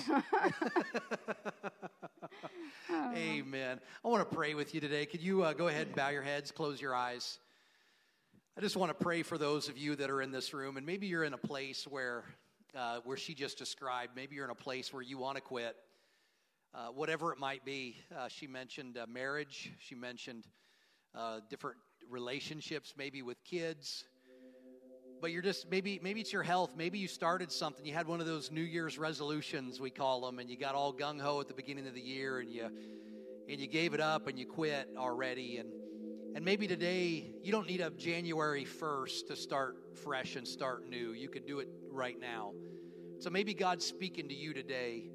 Amen. 3.14 3.78
I 4.02 4.08
want 4.08 4.26
to 4.26 4.34
pray 4.34 4.54
with 4.54 4.74
you 4.74 4.80
today. 4.80 5.04
Could 5.04 5.20
you 5.20 5.42
uh, 5.42 5.52
go 5.52 5.68
ahead 5.68 5.88
and 5.88 5.94
bow 5.94 6.08
your 6.08 6.22
heads, 6.22 6.50
close 6.50 6.80
your 6.80 6.94
eyes? 6.94 7.40
I 8.56 8.62
just 8.62 8.78
want 8.78 8.88
to 8.88 9.04
pray 9.04 9.22
for 9.22 9.36
those 9.36 9.68
of 9.68 9.76
you 9.76 9.96
that 9.96 10.08
are 10.08 10.22
in 10.22 10.32
this 10.32 10.54
room, 10.54 10.78
and 10.78 10.86
maybe 10.86 11.06
you're 11.06 11.24
in 11.24 11.34
a 11.34 11.38
place 11.38 11.86
where, 11.86 12.24
uh, 12.74 13.00
where 13.04 13.18
she 13.18 13.34
just 13.34 13.58
described. 13.58 14.12
Maybe 14.16 14.36
you're 14.36 14.46
in 14.46 14.50
a 14.50 14.54
place 14.54 14.94
where 14.94 15.02
you 15.02 15.18
want 15.18 15.36
to 15.36 15.42
quit, 15.42 15.76
uh, 16.74 16.88
whatever 16.88 17.32
it 17.32 17.38
might 17.38 17.64
be. 17.64 17.96
Uh, 18.16 18.28
she 18.28 18.46
mentioned 18.46 18.96
uh, 18.96 19.06
marriage. 19.08 19.72
She 19.78 19.94
mentioned 19.94 20.46
uh, 21.14 21.40
different 21.48 21.78
relationships, 22.08 22.94
maybe 22.96 23.22
with 23.22 23.42
kids. 23.44 24.04
But 25.20 25.32
you're 25.32 25.42
just 25.42 25.70
maybe 25.70 26.00
maybe 26.02 26.20
it's 26.20 26.32
your 26.32 26.42
health. 26.42 26.74
Maybe 26.76 26.98
you 26.98 27.08
started 27.08 27.52
something. 27.52 27.84
You 27.84 27.92
had 27.92 28.06
one 28.06 28.20
of 28.20 28.26
those 28.26 28.50
New 28.50 28.62
Year's 28.62 28.98
resolutions 28.98 29.78
we 29.78 29.90
call 29.90 30.22
them, 30.22 30.38
and 30.38 30.48
you 30.48 30.56
got 30.56 30.74
all 30.74 30.94
gung 30.94 31.20
ho 31.20 31.40
at 31.40 31.48
the 31.48 31.54
beginning 31.54 31.86
of 31.86 31.94
the 31.94 32.00
year, 32.00 32.38
and 32.38 32.50
you 32.50 32.70
and 33.48 33.60
you 33.60 33.66
gave 33.66 33.92
it 33.92 34.00
up 34.00 34.28
and 34.28 34.38
you 34.38 34.46
quit 34.46 34.88
already. 34.96 35.58
And 35.58 35.68
and 36.34 36.44
maybe 36.44 36.66
today 36.66 37.32
you 37.42 37.52
don't 37.52 37.66
need 37.66 37.80
a 37.80 37.90
January 37.90 38.64
1st 38.64 39.26
to 39.26 39.36
start 39.36 39.76
fresh 40.02 40.36
and 40.36 40.46
start 40.46 40.88
new. 40.88 41.12
You 41.12 41.28
could 41.28 41.44
do 41.44 41.58
it 41.58 41.68
right 41.90 42.18
now. 42.18 42.52
So 43.18 43.28
maybe 43.28 43.52
God's 43.52 43.84
speaking 43.84 44.28
to 44.28 44.34
you 44.34 44.54
today 44.54 45.10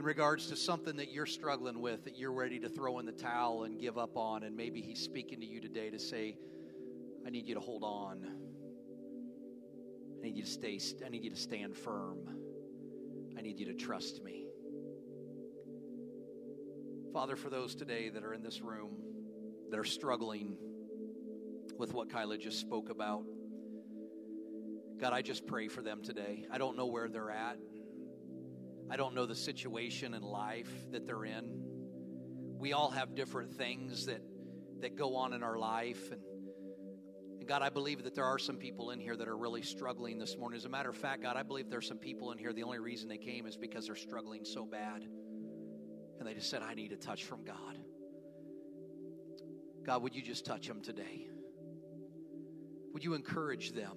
in 0.00 0.06
regards 0.06 0.46
to 0.46 0.56
something 0.56 0.96
that 0.96 1.12
you're 1.12 1.26
struggling 1.26 1.78
with, 1.78 2.04
that 2.04 2.16
you're 2.18 2.32
ready 2.32 2.58
to 2.58 2.70
throw 2.70 3.00
in 3.00 3.04
the 3.04 3.12
towel 3.12 3.64
and 3.64 3.78
give 3.78 3.98
up 3.98 4.16
on. 4.16 4.44
And 4.44 4.56
maybe 4.56 4.80
He's 4.80 4.98
speaking 4.98 5.40
to 5.40 5.46
you 5.46 5.60
today 5.60 5.90
to 5.90 5.98
say, 5.98 6.38
I 7.26 7.28
need 7.28 7.46
you 7.46 7.54
to 7.54 7.60
hold 7.60 7.84
on. 7.84 8.26
I 10.18 10.22
need 10.22 10.38
you 10.38 10.42
to 10.42 10.48
stay, 10.48 10.80
I 11.04 11.10
need 11.10 11.22
you 11.22 11.28
to 11.28 11.36
stand 11.36 11.76
firm. 11.76 12.16
I 13.36 13.42
need 13.42 13.60
you 13.60 13.66
to 13.66 13.74
trust 13.74 14.24
me. 14.24 14.46
Father, 17.12 17.36
for 17.36 17.50
those 17.50 17.74
today 17.74 18.08
that 18.08 18.24
are 18.24 18.32
in 18.32 18.42
this 18.42 18.62
room 18.62 18.96
that 19.68 19.78
are 19.78 19.84
struggling 19.84 20.56
with 21.76 21.92
what 21.92 22.10
Kyla 22.10 22.38
just 22.38 22.58
spoke 22.58 22.88
about, 22.88 23.24
God, 24.98 25.12
I 25.12 25.20
just 25.20 25.46
pray 25.46 25.68
for 25.68 25.82
them 25.82 26.00
today. 26.02 26.46
I 26.50 26.56
don't 26.56 26.78
know 26.78 26.86
where 26.86 27.10
they're 27.10 27.30
at. 27.30 27.58
I 28.90 28.96
don't 28.96 29.14
know 29.14 29.24
the 29.24 29.36
situation 29.36 30.14
in 30.14 30.22
life 30.22 30.70
that 30.90 31.06
they're 31.06 31.24
in. 31.24 31.44
We 32.58 32.72
all 32.72 32.90
have 32.90 33.14
different 33.14 33.54
things 33.54 34.06
that, 34.06 34.20
that 34.80 34.96
go 34.96 35.14
on 35.14 35.32
in 35.32 35.44
our 35.44 35.56
life. 35.56 36.10
And, 36.10 36.20
and 37.38 37.48
God, 37.48 37.62
I 37.62 37.68
believe 37.68 38.02
that 38.02 38.16
there 38.16 38.24
are 38.24 38.38
some 38.38 38.56
people 38.56 38.90
in 38.90 38.98
here 38.98 39.16
that 39.16 39.28
are 39.28 39.36
really 39.36 39.62
struggling 39.62 40.18
this 40.18 40.36
morning. 40.36 40.56
As 40.56 40.64
a 40.64 40.68
matter 40.68 40.90
of 40.90 40.96
fact, 40.96 41.22
God, 41.22 41.36
I 41.36 41.44
believe 41.44 41.70
there's 41.70 41.86
some 41.86 41.98
people 41.98 42.32
in 42.32 42.38
here, 42.38 42.52
the 42.52 42.64
only 42.64 42.80
reason 42.80 43.08
they 43.08 43.16
came 43.16 43.46
is 43.46 43.56
because 43.56 43.86
they're 43.86 43.94
struggling 43.94 44.44
so 44.44 44.66
bad. 44.66 45.04
And 46.18 46.28
they 46.28 46.34
just 46.34 46.50
said, 46.50 46.62
I 46.62 46.74
need 46.74 46.90
a 46.90 46.96
touch 46.96 47.24
from 47.24 47.44
God. 47.44 47.78
God, 49.84 50.02
would 50.02 50.16
you 50.16 50.22
just 50.22 50.44
touch 50.44 50.66
them 50.66 50.82
today? 50.82 51.28
Would 52.92 53.04
you 53.04 53.14
encourage 53.14 53.72
them? 53.72 53.96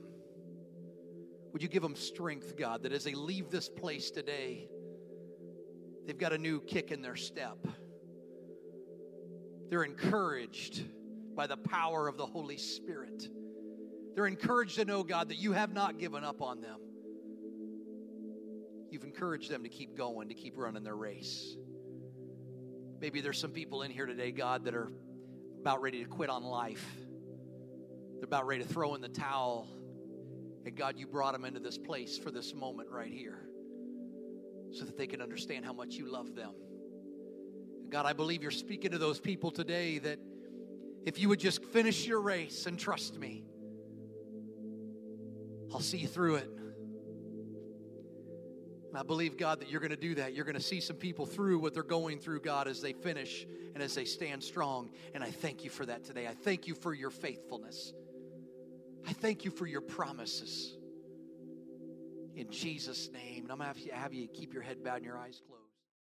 Would 1.52 1.62
you 1.62 1.68
give 1.68 1.84
them 1.84 1.96
strength, 1.96 2.56
God, 2.58 2.84
that 2.84 2.94
as 2.94 3.04
they 3.04 3.14
leave 3.14 3.50
this 3.50 3.70
place 3.70 4.10
today, 4.12 4.70
they've 6.06 6.18
got 6.18 6.34
a 6.34 6.38
new 6.38 6.62
kick 6.62 6.92
in 6.92 7.02
their 7.02 7.16
step? 7.16 7.58
They're 9.70 9.84
encouraged 9.84 10.84
by 11.36 11.48
the 11.48 11.58
power 11.58 12.08
of 12.08 12.18
the 12.18 12.26
Holy 12.26 12.58
Spirit. 12.58 13.28
They're 14.16 14.28
encouraged 14.28 14.76
to 14.76 14.86
know, 14.86 15.04
God, 15.04 15.30
that 15.30 15.38
you 15.38 15.54
have 15.54 15.74
not 15.74 15.98
given 15.98 16.24
up 16.24 16.42
on 16.42 16.62
them. 16.62 16.80
You've 18.92 19.04
encouraged 19.04 19.50
them 19.50 19.64
to 19.64 19.70
keep 19.70 19.98
going, 19.98 20.30
to 20.30 20.36
keep 20.36 20.58
running 20.58 20.84
their 20.84 20.96
race. 20.96 21.56
Maybe 23.02 23.22
there's 23.22 23.40
some 23.40 23.52
people 23.52 23.82
in 23.82 23.90
here 23.90 24.06
today, 24.06 24.32
God, 24.32 24.66
that 24.66 24.76
are 24.76 24.92
about 25.60 25.82
ready 25.82 26.04
to 26.04 26.10
quit 26.10 26.30
on 26.30 26.44
life. 26.44 26.86
They're 28.16 28.26
about 28.26 28.46
ready 28.46 28.64
to 28.64 28.70
throw 28.70 28.94
in 28.94 29.02
the 29.02 29.10
towel 29.10 29.68
and 30.66 30.76
God, 30.76 30.98
you 30.98 31.08
brought 31.08 31.34
them 31.34 31.46
into 31.46 31.60
this 31.60 31.78
place 31.78 32.18
for 32.18 32.32
this 32.32 32.54
moment 32.54 32.90
right 32.90 33.12
here 33.12 33.48
so 34.74 34.86
that 34.86 34.98
they 34.98 35.08
can 35.08 35.22
understand 35.22 35.66
how 35.66 35.74
much 35.74 35.94
you 35.94 36.12
love 36.12 36.36
them. 36.36 36.52
God, 37.90 38.06
I 38.06 38.14
believe 38.14 38.42
you're 38.42 38.52
speaking 38.52 38.92
to 38.92 38.98
those 38.98 39.20
people 39.20 39.52
today 39.52 40.00
that 40.00 40.20
if 41.06 41.20
you 41.20 41.30
would 41.30 41.40
just 41.40 41.64
finish 41.66 42.08
your 42.08 42.22
race 42.22 42.66
and 42.66 42.80
trust 42.80 43.20
me, 43.20 43.44
I'll 45.72 45.80
see 45.80 45.98
you 45.98 46.08
through 46.08 46.36
it. 46.36 46.50
And 48.90 49.00
I 49.00 49.04
believe, 49.04 49.38
God, 49.38 49.60
that 49.60 49.70
you're 49.72 49.80
going 49.80 49.92
to 49.92 49.98
do 49.98 50.16
that. 50.16 50.34
You're 50.34 50.46
going 50.46 50.56
to 50.56 50.62
see 50.62 50.80
some 50.80 50.96
people 50.98 51.26
through 51.26 51.60
what 51.60 51.74
they're 51.74 51.84
going 51.84 52.20
through, 52.20 52.42
God, 52.42 52.68
as 52.68 52.80
they 52.80 52.94
finish 52.94 53.48
and 53.74 53.82
as 53.82 53.96
they 53.96 54.06
stand 54.06 54.44
strong. 54.44 54.92
And 55.16 55.24
I 55.24 55.32
thank 55.32 55.64
you 55.64 55.70
for 55.70 55.86
that 55.86 56.04
today. 56.04 56.28
I 56.28 56.34
thank 56.34 56.68
you 56.68 56.76
for 56.76 56.94
your 56.94 57.10
faithfulness. 57.10 57.94
I 59.08 59.14
thank 59.14 59.46
you 59.46 59.52
for 59.52 59.66
your 59.66 59.82
promises. 59.82 60.78
In 62.36 62.50
Jesus' 62.50 63.10
name. 63.12 63.44
And 63.44 63.52
I'm 63.52 63.58
going 63.58 63.60
to 63.60 63.66
have 63.66 63.80
you, 63.80 63.92
have 63.94 64.14
you 64.14 64.28
keep 64.28 64.54
your 64.54 64.64
head 64.64 64.84
bowed 64.84 64.98
and 64.98 65.06
your 65.06 65.18
eyes 65.18 65.42
closed. 65.48 65.63